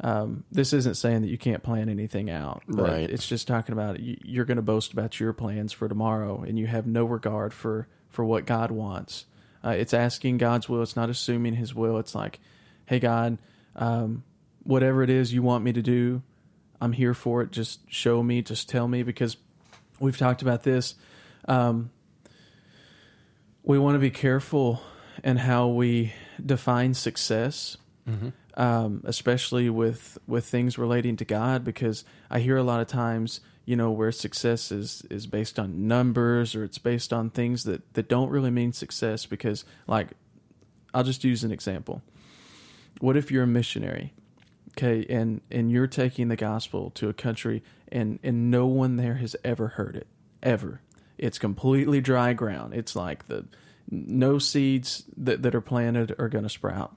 um, 0.00 0.44
this 0.50 0.72
isn't 0.72 0.94
saying 0.96 1.22
that 1.22 1.28
you 1.28 1.38
can't 1.38 1.62
plan 1.62 1.88
anything 1.88 2.28
out, 2.30 2.62
but 2.68 2.82
Right. 2.90 3.10
it's 3.10 3.26
just 3.28 3.46
talking 3.46 3.72
about 3.72 4.00
you- 4.00 4.18
you're 4.24 4.44
going 4.44 4.56
to 4.56 4.62
boast 4.62 4.92
about 4.92 5.20
your 5.20 5.32
plans 5.32 5.72
for 5.72 5.88
tomorrow, 5.88 6.42
and 6.42 6.58
you 6.58 6.66
have 6.66 6.86
no 6.86 7.04
regard 7.04 7.52
for 7.54 7.86
for 8.08 8.24
what 8.24 8.46
God 8.46 8.70
wants. 8.70 9.26
Uh, 9.64 9.70
it's 9.70 9.92
asking 9.94 10.38
God's 10.38 10.68
will. 10.68 10.82
It's 10.82 10.94
not 10.96 11.10
assuming 11.10 11.54
His 11.54 11.74
will. 11.74 11.98
It's 11.98 12.14
like, 12.14 12.38
"Hey, 12.86 12.98
God, 13.00 13.38
um, 13.76 14.22
whatever 14.62 15.02
it 15.02 15.10
is 15.10 15.32
you 15.34 15.42
want 15.42 15.64
me 15.64 15.72
to 15.72 15.82
do, 15.82 16.22
I'm 16.80 16.92
here 16.92 17.14
for 17.14 17.42
it. 17.42 17.50
Just 17.50 17.80
show 17.90 18.22
me. 18.22 18.40
Just 18.42 18.68
tell 18.68 18.86
me." 18.88 19.02
Because 19.02 19.36
we've 20.00 20.16
talked 20.18 20.42
about 20.42 20.62
this. 20.64 20.94
Um, 21.48 21.90
we 23.64 23.78
want 23.78 23.94
to 23.94 23.98
be 24.00 24.10
careful 24.10 24.80
in 25.22 25.38
how 25.38 25.68
we 25.68 26.12
define 26.44 26.94
success, 26.94 27.76
um, 28.56 29.02
especially 29.04 29.68
with 29.70 30.18
with 30.26 30.46
things 30.46 30.78
relating 30.78 31.16
to 31.16 31.24
God, 31.24 31.64
because 31.64 32.04
I 32.30 32.40
hear 32.40 32.56
a 32.56 32.62
lot 32.62 32.80
of 32.80 32.86
times, 32.86 33.40
you 33.64 33.76
know, 33.76 33.90
where 33.90 34.12
success 34.12 34.70
is 34.70 35.02
is 35.10 35.26
based 35.26 35.58
on 35.58 35.88
numbers 35.88 36.54
or 36.54 36.64
it's 36.64 36.78
based 36.78 37.12
on 37.12 37.30
things 37.30 37.64
that 37.64 37.94
that 37.94 38.08
don't 38.08 38.30
really 38.30 38.50
mean 38.50 38.72
success. 38.72 39.26
Because, 39.26 39.64
like, 39.86 40.08
I'll 40.92 41.04
just 41.04 41.24
use 41.24 41.44
an 41.44 41.50
example. 41.50 42.02
What 43.00 43.16
if 43.16 43.30
you're 43.30 43.44
a 43.44 43.46
missionary? 43.48 44.12
Okay, 44.72 45.06
and 45.08 45.40
and 45.50 45.70
you're 45.70 45.86
taking 45.86 46.28
the 46.28 46.36
gospel 46.36 46.90
to 46.90 47.08
a 47.08 47.12
country 47.12 47.62
and 47.90 48.18
and 48.22 48.50
no 48.50 48.66
one 48.66 48.96
there 48.96 49.14
has 49.14 49.36
ever 49.44 49.68
heard 49.68 49.96
it 49.96 50.08
ever. 50.42 50.80
It's 51.16 51.38
completely 51.38 52.00
dry 52.00 52.32
ground. 52.32 52.74
It's 52.74 52.96
like 52.96 53.28
the 53.28 53.46
no 53.88 54.38
seeds 54.38 55.04
that 55.16 55.42
that 55.42 55.54
are 55.54 55.60
planted 55.60 56.14
are 56.18 56.28
going 56.28 56.44
to 56.44 56.50
sprout. 56.50 56.96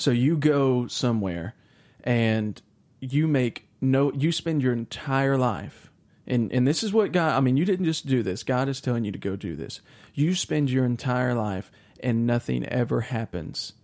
So 0.00 0.10
you 0.10 0.36
go 0.36 0.86
somewhere 0.86 1.54
and 2.04 2.60
you 3.00 3.28
make 3.28 3.68
no 3.80 4.12
you 4.12 4.32
spend 4.32 4.62
your 4.62 4.72
entire 4.72 5.36
life 5.36 5.90
and 6.26 6.52
and 6.52 6.66
this 6.66 6.82
is 6.82 6.92
what 6.92 7.12
God. 7.12 7.36
I 7.36 7.40
mean, 7.40 7.56
you 7.56 7.64
didn't 7.64 7.86
just 7.86 8.06
do 8.06 8.22
this. 8.22 8.42
God 8.42 8.68
is 8.68 8.80
telling 8.80 9.04
you 9.04 9.12
to 9.12 9.18
go 9.18 9.36
do 9.36 9.56
this. 9.56 9.80
You 10.14 10.34
spend 10.34 10.70
your 10.70 10.84
entire 10.84 11.34
life 11.34 11.70
and 12.02 12.26
nothing 12.26 12.64
ever 12.66 13.02
happens 13.02 13.74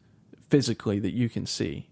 physically 0.49 0.99
that 1.01 1.13
you 1.13 1.29
can 1.29 1.45
see. 1.45 1.89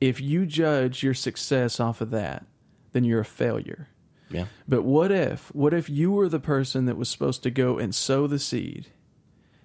If 0.00 0.20
you 0.20 0.46
judge 0.46 1.02
your 1.02 1.14
success 1.14 1.80
off 1.80 2.00
of 2.00 2.10
that, 2.10 2.46
then 2.92 3.04
you're 3.04 3.20
a 3.20 3.24
failure. 3.24 3.88
Yeah. 4.30 4.44
But 4.68 4.82
what 4.82 5.10
if, 5.10 5.52
what 5.54 5.74
if 5.74 5.88
you 5.88 6.12
were 6.12 6.28
the 6.28 6.38
person 6.38 6.84
that 6.84 6.96
was 6.96 7.08
supposed 7.08 7.42
to 7.42 7.50
go 7.50 7.78
and 7.78 7.94
sow 7.94 8.26
the 8.26 8.38
seed 8.38 8.88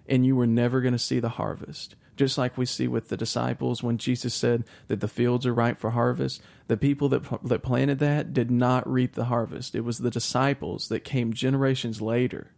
and 0.07 0.25
you 0.25 0.35
were 0.35 0.47
never 0.47 0.81
going 0.81 0.93
to 0.93 0.99
see 0.99 1.19
the 1.19 1.29
harvest? 1.29 1.95
Just 2.15 2.37
like 2.37 2.57
we 2.57 2.65
see 2.65 2.87
with 2.87 3.09
the 3.09 3.17
disciples 3.17 3.81
when 3.81 3.97
Jesus 3.97 4.33
said 4.33 4.65
that 4.87 4.99
the 4.99 5.07
fields 5.07 5.45
are 5.45 5.53
ripe 5.53 5.79
for 5.79 5.91
harvest, 5.91 6.41
the 6.67 6.77
people 6.77 7.09
that, 7.09 7.23
that 7.43 7.63
planted 7.63 7.99
that 7.99 8.33
did 8.33 8.51
not 8.51 8.89
reap 8.89 9.15
the 9.15 9.25
harvest. 9.25 9.73
It 9.73 9.81
was 9.81 9.97
the 9.97 10.11
disciples 10.11 10.89
that 10.89 11.03
came 11.03 11.33
generations 11.33 12.01
later, 12.01 12.51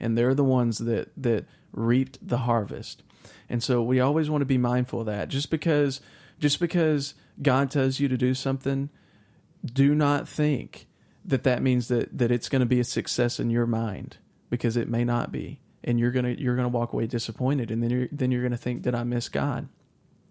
and 0.00 0.16
they're 0.16 0.34
the 0.34 0.44
ones 0.44 0.78
that, 0.78 1.10
that 1.16 1.44
reaped 1.72 2.26
the 2.26 2.38
harvest. 2.38 3.02
And 3.48 3.62
so 3.62 3.82
we 3.82 4.00
always 4.00 4.30
want 4.30 4.42
to 4.42 4.46
be 4.46 4.58
mindful 4.58 5.00
of 5.00 5.06
that. 5.06 5.28
Just 5.28 5.50
because, 5.50 6.00
just 6.40 6.60
because 6.60 7.14
God 7.42 7.70
tells 7.70 8.00
you 8.00 8.08
to 8.08 8.16
do 8.16 8.32
something, 8.32 8.88
do 9.64 9.94
not 9.94 10.28
think 10.28 10.86
that 11.24 11.44
that 11.44 11.62
means 11.62 11.88
that 11.88 12.16
that 12.16 12.30
it's 12.30 12.48
going 12.48 12.60
to 12.60 12.66
be 12.66 12.80
a 12.80 12.84
success 12.84 13.40
in 13.40 13.50
your 13.50 13.66
mind 13.66 14.18
because 14.50 14.76
it 14.76 14.88
may 14.88 15.04
not 15.04 15.32
be 15.32 15.60
and 15.84 16.00
you're 16.00 16.10
going 16.10 16.24
to 16.24 16.42
you're 16.42 16.56
to 16.56 16.68
walk 16.68 16.92
away 16.92 17.06
disappointed. 17.06 17.70
And 17.70 17.82
then 17.82 17.90
you're 17.90 18.08
then 18.10 18.30
you're 18.30 18.42
going 18.42 18.52
to 18.52 18.58
think 18.58 18.82
did 18.82 18.94
I 18.94 19.04
miss 19.04 19.28
God. 19.28 19.68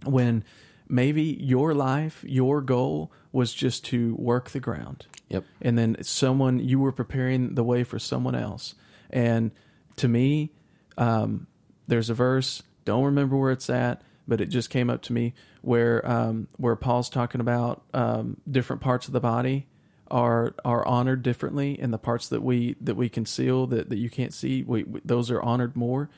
When 0.03 0.43
maybe 0.89 1.37
your 1.39 1.73
life 1.73 2.23
your 2.27 2.61
goal 2.61 3.11
was 3.31 3.53
just 3.53 3.85
to 3.85 4.15
work 4.15 4.49
the 4.49 4.59
ground. 4.59 5.05
Yep. 5.29 5.45
and 5.61 5.77
then 5.79 5.95
someone 6.01 6.59
you 6.59 6.77
were 6.79 6.91
preparing 6.91 7.55
the 7.55 7.63
way 7.63 7.83
for 7.83 7.97
someone 7.97 8.35
else. 8.35 8.75
And 9.09 9.51
to 9.95 10.07
me 10.07 10.51
um, 10.97 11.47
there's 11.87 12.09
a 12.09 12.13
verse 12.13 12.61
don't 12.85 13.05
remember 13.05 13.37
where 13.37 13.51
it's 13.51 13.69
at 13.69 14.01
but 14.27 14.41
it 14.41 14.47
just 14.47 14.69
came 14.69 14.89
up 14.89 15.01
to 15.03 15.13
me 15.13 15.33
where 15.61 16.05
um, 16.09 16.47
where 16.57 16.75
Paul's 16.75 17.09
talking 17.09 17.41
about 17.41 17.83
um, 17.93 18.37
different 18.49 18.81
parts 18.81 19.07
of 19.07 19.13
the 19.13 19.19
body 19.19 19.67
are 20.13 20.53
are 20.63 20.87
honored 20.87 21.23
differently 21.23 21.77
and 21.79 21.91
the 21.91 21.97
parts 21.97 22.29
that 22.29 22.43
we 22.43 22.75
that 22.79 22.95
we 22.95 23.09
conceal 23.09 23.65
that, 23.67 23.89
that 23.89 23.97
you 23.97 24.09
can't 24.09 24.33
see. 24.33 24.63
We, 24.63 24.83
we, 24.83 25.01
those 25.03 25.31
are 25.31 25.41
honored 25.41 25.75
more. 25.75 26.09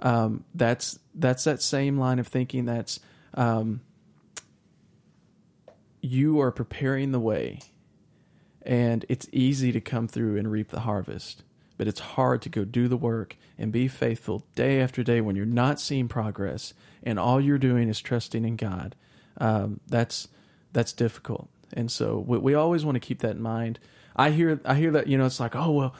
Um, 0.00 0.44
that's 0.54 0.98
that's 1.14 1.44
that 1.44 1.60
same 1.62 1.98
line 1.98 2.18
of 2.18 2.26
thinking 2.26 2.64
that's 2.64 2.98
um, 3.34 3.82
you 6.00 6.40
are 6.40 6.50
preparing 6.50 7.12
the 7.12 7.20
way. 7.20 7.60
And 8.64 9.04
it's 9.08 9.28
easy 9.32 9.70
to 9.72 9.80
come 9.80 10.08
through 10.08 10.38
and 10.38 10.50
reap 10.50 10.70
the 10.70 10.80
harvest 10.80 11.42
but 11.78 11.88
it's 11.88 12.00
hard 12.00 12.40
to 12.40 12.48
go 12.48 12.64
do 12.64 12.86
the 12.86 12.96
work 12.96 13.36
and 13.58 13.72
be 13.72 13.88
faithful 13.88 14.44
day 14.54 14.80
after 14.80 15.02
day 15.02 15.20
when 15.20 15.34
you're 15.34 15.44
not 15.44 15.80
seeing 15.80 16.06
progress 16.06 16.74
and 17.02 17.18
all 17.18 17.40
you're 17.40 17.58
doing 17.58 17.88
is 17.88 18.00
trusting 18.00 18.44
in 18.44 18.54
god. 18.54 18.94
Um, 19.38 19.80
that's 19.88 20.28
that's 20.72 20.92
difficult 20.92 21.48
and 21.72 21.90
so 21.90 22.18
we, 22.18 22.38
we 22.38 22.54
always 22.54 22.84
want 22.84 22.96
to 22.96 23.00
keep 23.00 23.20
that 23.20 23.32
in 23.32 23.42
mind 23.42 23.78
i 24.16 24.30
hear 24.30 24.60
i 24.64 24.74
hear 24.74 24.90
that 24.90 25.06
you 25.06 25.16
know 25.16 25.26
it's 25.26 25.40
like 25.40 25.54
oh 25.56 25.70
well 25.70 25.94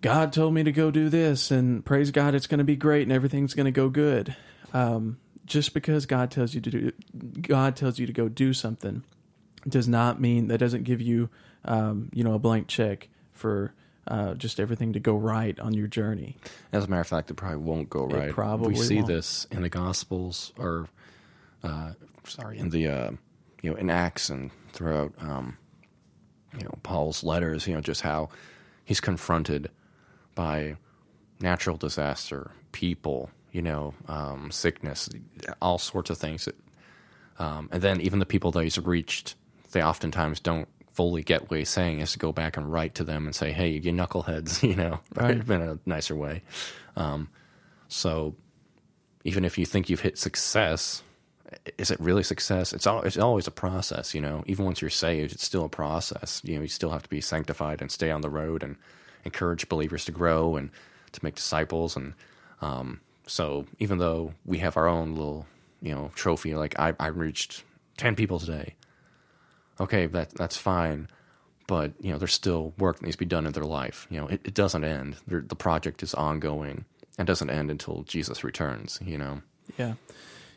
god 0.00 0.32
told 0.32 0.54
me 0.54 0.62
to 0.62 0.72
go 0.72 0.90
do 0.90 1.08
this 1.08 1.50
and 1.50 1.84
praise 1.84 2.10
god 2.10 2.34
it's 2.34 2.46
going 2.46 2.58
to 2.58 2.64
be 2.64 2.76
great 2.76 3.02
and 3.02 3.12
everything's 3.12 3.54
going 3.54 3.66
to 3.66 3.70
go 3.70 3.88
good 3.88 4.34
um, 4.72 5.18
just 5.46 5.74
because 5.74 6.06
god 6.06 6.30
tells 6.30 6.54
you 6.54 6.60
to 6.60 6.70
do 6.70 6.92
god 7.40 7.76
tells 7.76 7.98
you 7.98 8.06
to 8.06 8.12
go 8.12 8.28
do 8.28 8.52
something 8.52 9.02
does 9.68 9.88
not 9.88 10.20
mean 10.20 10.48
that 10.48 10.58
doesn't 10.58 10.84
give 10.84 11.00
you 11.00 11.28
um, 11.64 12.08
you 12.12 12.24
know 12.24 12.34
a 12.34 12.38
blank 12.38 12.66
check 12.68 13.08
for 13.32 13.74
uh, 14.08 14.34
just 14.34 14.58
everything 14.58 14.92
to 14.92 15.00
go 15.00 15.14
right 15.14 15.58
on 15.60 15.72
your 15.72 15.86
journey. 15.86 16.36
As 16.72 16.84
a 16.84 16.88
matter 16.88 17.00
of 17.00 17.06
fact, 17.06 17.30
it 17.30 17.34
probably 17.34 17.58
won't 17.58 17.88
go 17.88 18.06
right. 18.06 18.30
probably 18.30 18.74
we 18.74 18.76
see 18.76 18.96
won't. 18.96 19.08
this 19.08 19.46
in 19.50 19.62
the 19.62 19.68
Gospels, 19.68 20.52
or 20.58 20.88
uh, 21.62 21.92
sorry, 22.24 22.58
in 22.58 22.70
the 22.70 22.88
uh, 22.88 23.10
you 23.62 23.70
know 23.70 23.76
in 23.76 23.90
Acts 23.90 24.28
and 24.30 24.50
throughout 24.72 25.12
um, 25.20 25.56
you 26.56 26.64
know 26.64 26.78
Paul's 26.82 27.22
letters. 27.24 27.66
You 27.66 27.74
know 27.74 27.80
just 27.80 28.02
how 28.02 28.28
he's 28.84 29.00
confronted 29.00 29.70
by 30.34 30.76
natural 31.40 31.76
disaster, 31.76 32.50
people, 32.72 33.30
you 33.52 33.62
know, 33.62 33.94
um, 34.08 34.50
sickness, 34.50 35.08
all 35.62 35.78
sorts 35.78 36.10
of 36.10 36.18
things. 36.18 36.44
That, 36.44 36.54
um, 37.38 37.68
and 37.72 37.82
then 37.82 38.00
even 38.00 38.18
the 38.18 38.26
people 38.26 38.50
that 38.52 38.62
he's 38.62 38.78
reached, 38.78 39.34
they 39.72 39.82
oftentimes 39.82 40.40
don't 40.40 40.68
fully 40.92 41.22
get 41.22 41.50
what 41.50 41.58
he's 41.58 41.70
saying. 41.70 42.00
Is 42.00 42.12
to 42.12 42.18
go 42.18 42.32
back 42.32 42.56
and 42.56 42.70
write 42.70 42.94
to 42.96 43.04
them 43.04 43.26
and 43.26 43.34
say, 43.34 43.52
"Hey, 43.52 43.70
you 43.70 43.92
knuckleheads," 43.92 44.62
you 44.68 44.76
know, 44.76 45.00
Right. 45.14 45.36
in 45.48 45.62
a 45.62 45.78
nicer 45.86 46.14
way. 46.16 46.42
Um, 46.96 47.28
so 47.88 48.34
even 49.24 49.44
if 49.44 49.58
you 49.58 49.66
think 49.66 49.88
you've 49.90 50.00
hit 50.00 50.18
success, 50.18 51.02
is 51.78 51.90
it 51.90 52.00
really 52.00 52.22
success? 52.22 52.72
It's 52.72 52.86
all, 52.86 53.02
it's 53.02 53.16
always 53.18 53.46
a 53.46 53.50
process, 53.52 54.14
you 54.14 54.20
know. 54.20 54.42
Even 54.46 54.64
once 54.64 54.80
you're 54.80 54.90
saved, 54.90 55.32
it's 55.32 55.44
still 55.44 55.64
a 55.64 55.68
process. 55.68 56.40
You 56.44 56.56
know, 56.56 56.62
you 56.62 56.68
still 56.68 56.90
have 56.90 57.02
to 57.02 57.08
be 57.08 57.20
sanctified 57.20 57.80
and 57.80 57.90
stay 57.90 58.10
on 58.10 58.20
the 58.20 58.30
road 58.30 58.62
and 58.62 58.76
encourage 59.24 59.68
believers 59.68 60.04
to 60.06 60.12
grow 60.12 60.56
and 60.56 60.70
to 61.12 61.20
make 61.24 61.34
disciples. 61.34 61.96
And 61.96 62.14
um, 62.60 63.00
so, 63.26 63.66
even 63.78 63.98
though 63.98 64.34
we 64.44 64.58
have 64.58 64.76
our 64.76 64.86
own 64.88 65.14
little, 65.14 65.46
you 65.82 65.94
know, 65.94 66.10
trophy, 66.14 66.54
like 66.54 66.78
I, 66.78 66.94
I 67.00 67.08
reached 67.08 67.62
ten 67.96 68.14
people 68.16 68.38
today. 68.38 68.74
Okay, 69.80 70.06
that 70.06 70.30
that's 70.34 70.56
fine, 70.58 71.08
but 71.66 71.92
you 72.00 72.12
know, 72.12 72.18
there's 72.18 72.34
still 72.34 72.74
work 72.78 72.96
that 72.98 73.04
needs 73.04 73.16
to 73.16 73.20
be 73.20 73.24
done 73.24 73.46
in 73.46 73.52
their 73.52 73.64
life. 73.64 74.06
You 74.10 74.20
know, 74.20 74.26
it, 74.28 74.40
it 74.44 74.54
doesn't 74.54 74.84
end. 74.84 75.16
There- 75.26 75.40
The 75.40 75.56
project 75.56 76.02
is 76.02 76.12
ongoing 76.14 76.84
and 77.18 77.26
doesn't 77.26 77.48
end 77.50 77.70
until 77.70 78.02
Jesus 78.02 78.44
returns. 78.44 78.98
You 79.02 79.16
know. 79.18 79.42
Yeah, 79.78 79.94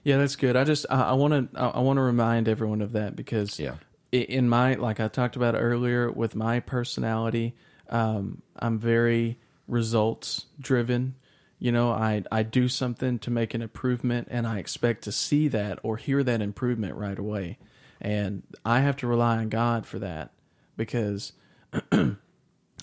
yeah, 0.03 0.17
that's 0.17 0.35
good. 0.35 0.55
I 0.55 0.63
just 0.63 0.85
I 0.89 1.13
want 1.13 1.53
to 1.53 1.59
I 1.59 1.79
want 1.79 1.97
to 1.97 2.01
remind 2.01 2.47
everyone 2.47 2.81
of 2.81 2.91
that 2.93 3.15
because 3.15 3.59
Yeah. 3.59 3.75
in 4.11 4.49
my 4.49 4.75
like 4.75 4.99
I 4.99 5.07
talked 5.07 5.35
about 5.35 5.55
earlier 5.57 6.11
with 6.11 6.35
my 6.35 6.59
personality, 6.59 7.55
um, 7.89 8.41
I'm 8.57 8.77
very 8.79 9.39
results 9.67 10.45
driven. 10.59 11.15
You 11.59 11.71
know, 11.71 11.91
I 11.91 12.23
I 12.31 12.43
do 12.43 12.67
something 12.67 13.19
to 13.19 13.31
make 13.31 13.53
an 13.53 13.61
improvement, 13.61 14.27
and 14.29 14.45
I 14.45 14.59
expect 14.59 15.03
to 15.05 15.11
see 15.11 15.47
that 15.49 15.79
or 15.83 15.95
hear 15.97 16.21
that 16.23 16.41
improvement 16.41 16.95
right 16.95 17.17
away, 17.17 17.57
and 18.01 18.43
I 18.65 18.81
have 18.81 18.97
to 18.97 19.07
rely 19.07 19.37
on 19.37 19.47
God 19.49 19.85
for 19.85 19.99
that 19.99 20.31
because 20.75 21.31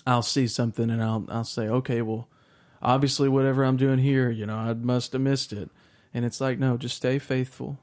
I'll 0.06 0.22
see 0.22 0.46
something 0.46 0.88
and 0.90 1.02
I'll 1.02 1.26
I'll 1.28 1.44
say, 1.44 1.68
okay, 1.68 2.00
well, 2.02 2.28
obviously 2.80 3.28
whatever 3.28 3.64
I'm 3.64 3.76
doing 3.76 3.98
here, 3.98 4.30
you 4.30 4.46
know, 4.46 4.56
I 4.56 4.72
must 4.74 5.12
have 5.12 5.20
missed 5.22 5.52
it, 5.52 5.70
and 6.12 6.24
it's 6.24 6.40
like, 6.40 6.58
no, 6.58 6.76
just 6.76 6.96
stay 6.96 7.18
faithful, 7.18 7.78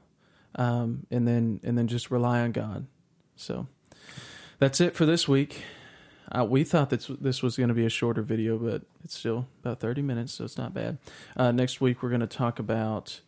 um, 0.54 1.06
and 1.10 1.26
then 1.26 1.60
and 1.62 1.76
then 1.76 1.88
just 1.88 2.10
rely 2.10 2.40
on 2.40 2.52
God. 2.52 2.86
So 3.36 3.66
that's 4.58 4.80
it 4.80 4.94
for 4.94 5.06
this 5.06 5.28
week. 5.28 5.62
Uh, 6.30 6.44
we 6.44 6.62
thought 6.62 6.90
that 6.90 7.06
this 7.20 7.42
was 7.42 7.56
going 7.56 7.68
to 7.68 7.74
be 7.74 7.86
a 7.86 7.90
shorter 7.90 8.22
video, 8.22 8.58
but 8.58 8.82
it's 9.02 9.16
still 9.16 9.46
about 9.64 9.80
30 9.80 10.02
minutes, 10.02 10.34
so 10.34 10.44
it's 10.44 10.58
not 10.58 10.74
bad. 10.74 10.98
Uh, 11.36 11.52
next 11.52 11.80
week, 11.80 12.02
we're 12.02 12.10
going 12.10 12.20
to 12.20 12.26
talk 12.26 12.58
about. 12.58 13.20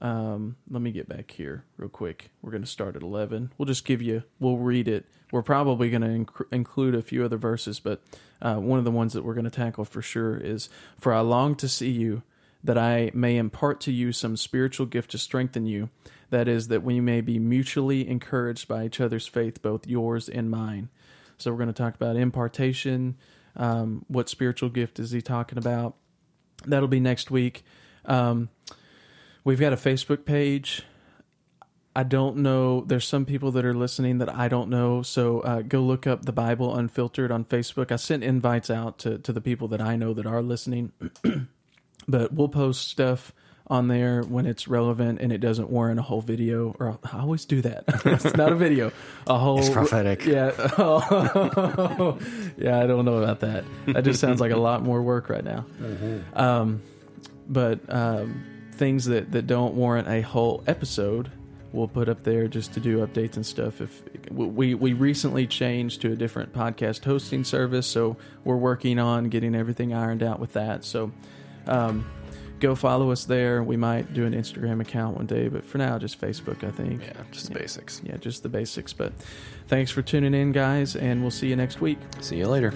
Um, 0.00 0.56
let 0.68 0.82
me 0.82 0.90
get 0.90 1.08
back 1.08 1.30
here 1.30 1.64
real 1.76 1.88
quick. 1.88 2.30
We're 2.42 2.50
going 2.50 2.64
to 2.64 2.68
start 2.68 2.96
at 2.96 3.02
11. 3.02 3.52
We'll 3.56 3.66
just 3.66 3.84
give 3.84 4.02
you, 4.02 4.24
we'll 4.40 4.56
read 4.56 4.88
it. 4.88 5.06
We're 5.30 5.42
probably 5.42 5.90
going 5.90 6.02
to 6.02 6.08
inc- 6.32 6.52
include 6.52 6.96
a 6.96 7.02
few 7.02 7.24
other 7.24 7.36
verses, 7.36 7.78
but 7.78 8.02
uh, 8.40 8.56
one 8.56 8.80
of 8.80 8.84
the 8.84 8.90
ones 8.90 9.12
that 9.12 9.24
we're 9.24 9.34
going 9.34 9.44
to 9.44 9.50
tackle 9.50 9.84
for 9.84 10.02
sure 10.02 10.36
is 10.36 10.68
For 10.98 11.12
I 11.12 11.20
long 11.20 11.54
to 11.54 11.68
see 11.68 11.90
you, 11.92 12.24
that 12.64 12.78
I 12.78 13.10
may 13.12 13.36
impart 13.36 13.80
to 13.82 13.92
you 13.92 14.12
some 14.12 14.36
spiritual 14.36 14.86
gift 14.86 15.10
to 15.12 15.18
strengthen 15.18 15.66
you. 15.66 15.90
That 16.30 16.48
is, 16.48 16.68
that 16.68 16.82
we 16.82 17.00
may 17.00 17.20
be 17.20 17.38
mutually 17.38 18.08
encouraged 18.08 18.68
by 18.68 18.86
each 18.86 19.00
other's 19.00 19.26
faith, 19.26 19.60
both 19.60 19.86
yours 19.86 20.28
and 20.28 20.50
mine. 20.50 20.88
So 21.36 21.50
we're 21.50 21.58
going 21.58 21.66
to 21.68 21.72
talk 21.74 21.94
about 21.94 22.16
impartation. 22.16 23.16
Um, 23.56 24.04
what 24.08 24.28
spiritual 24.28 24.70
gift 24.70 24.98
is 24.98 25.10
he 25.10 25.20
talking 25.20 25.58
about? 25.58 25.96
That'll 26.64 26.88
be 26.88 27.00
next 27.00 27.30
week. 27.30 27.64
Um, 28.06 28.48
we've 29.44 29.60
got 29.60 29.72
a 29.72 29.76
Facebook 29.76 30.24
page. 30.24 30.84
I 31.94 32.04
don't 32.04 32.38
know. 32.38 32.82
There's 32.86 33.06
some 33.06 33.26
people 33.26 33.50
that 33.52 33.66
are 33.66 33.74
listening 33.74 34.18
that 34.18 34.34
I 34.34 34.48
don't 34.48 34.70
know. 34.70 35.02
So 35.02 35.40
uh, 35.40 35.60
go 35.60 35.80
look 35.82 36.06
up 36.06 36.24
the 36.24 36.32
Bible 36.32 36.74
Unfiltered 36.74 37.30
on 37.30 37.44
Facebook. 37.44 37.92
I 37.92 37.96
sent 37.96 38.24
invites 38.24 38.70
out 38.70 38.98
to, 39.00 39.18
to 39.18 39.32
the 39.32 39.42
people 39.42 39.68
that 39.68 39.82
I 39.82 39.96
know 39.96 40.14
that 40.14 40.24
are 40.24 40.40
listening. 40.40 40.92
but 42.08 42.32
we'll 42.32 42.48
post 42.48 42.88
stuff 42.88 43.32
on 43.68 43.88
there 43.88 44.22
when 44.22 44.44
it's 44.44 44.68
relevant 44.68 45.20
and 45.20 45.32
it 45.32 45.38
doesn't 45.38 45.70
warrant 45.70 45.98
a 45.98 46.02
whole 46.02 46.20
video. 46.20 46.74
Or 46.78 46.98
I 47.10 47.20
always 47.20 47.44
do 47.44 47.62
that. 47.62 47.84
it's 48.04 48.36
not 48.36 48.52
a 48.52 48.54
video. 48.54 48.92
A 49.26 49.38
whole. 49.38 49.58
It's 49.58 49.70
prophetic. 49.70 50.26
Yeah. 50.26 50.52
yeah. 52.58 52.80
I 52.80 52.86
don't 52.86 53.04
know 53.04 53.22
about 53.22 53.40
that. 53.40 53.64
That 53.86 54.04
just 54.04 54.20
sounds 54.20 54.40
like 54.40 54.52
a 54.52 54.56
lot 54.58 54.82
more 54.82 55.00
work 55.00 55.28
right 55.30 55.44
now. 55.44 55.64
Um, 56.34 56.82
but 57.48 57.80
um, 57.88 58.44
things 58.72 59.06
that, 59.06 59.32
that 59.32 59.46
don't 59.46 59.74
warrant 59.74 60.08
a 60.08 60.20
whole 60.20 60.62
episode, 60.66 61.30
we'll 61.72 61.88
put 61.88 62.08
up 62.08 62.24
there 62.24 62.48
just 62.48 62.74
to 62.74 62.80
do 62.80 62.98
updates 63.06 63.36
and 63.36 63.46
stuff. 63.46 63.80
If 63.80 64.02
we 64.30 64.74
we 64.74 64.92
recently 64.92 65.46
changed 65.46 66.02
to 66.02 66.12
a 66.12 66.16
different 66.16 66.52
podcast 66.52 67.04
hosting 67.04 67.44
service, 67.44 67.86
so 67.86 68.16
we're 68.44 68.56
working 68.56 68.98
on 68.98 69.30
getting 69.30 69.54
everything 69.54 69.94
ironed 69.94 70.22
out 70.22 70.40
with 70.40 70.52
that. 70.54 70.84
So. 70.84 71.12
Um, 71.66 72.06
go 72.60 72.74
follow 72.74 73.10
us 73.10 73.24
there. 73.24 73.62
We 73.62 73.76
might 73.76 74.14
do 74.14 74.24
an 74.24 74.34
Instagram 74.34 74.80
account 74.80 75.16
one 75.16 75.26
day, 75.26 75.48
but 75.48 75.64
for 75.64 75.78
now, 75.78 75.98
just 75.98 76.20
Facebook, 76.20 76.62
I 76.64 76.70
think. 76.70 77.02
Yeah, 77.04 77.12
just 77.30 77.46
the 77.48 77.54
Yeah. 77.54 77.58
basics. 77.60 78.00
Yeah, 78.04 78.16
just 78.18 78.42
the 78.42 78.48
basics. 78.48 78.92
But 78.92 79.12
thanks 79.68 79.90
for 79.90 80.02
tuning 80.02 80.34
in, 80.34 80.52
guys, 80.52 80.94
and 80.96 81.22
we'll 81.22 81.30
see 81.30 81.48
you 81.48 81.56
next 81.56 81.80
week. 81.80 81.98
See 82.20 82.36
you 82.38 82.46
later. 82.48 82.72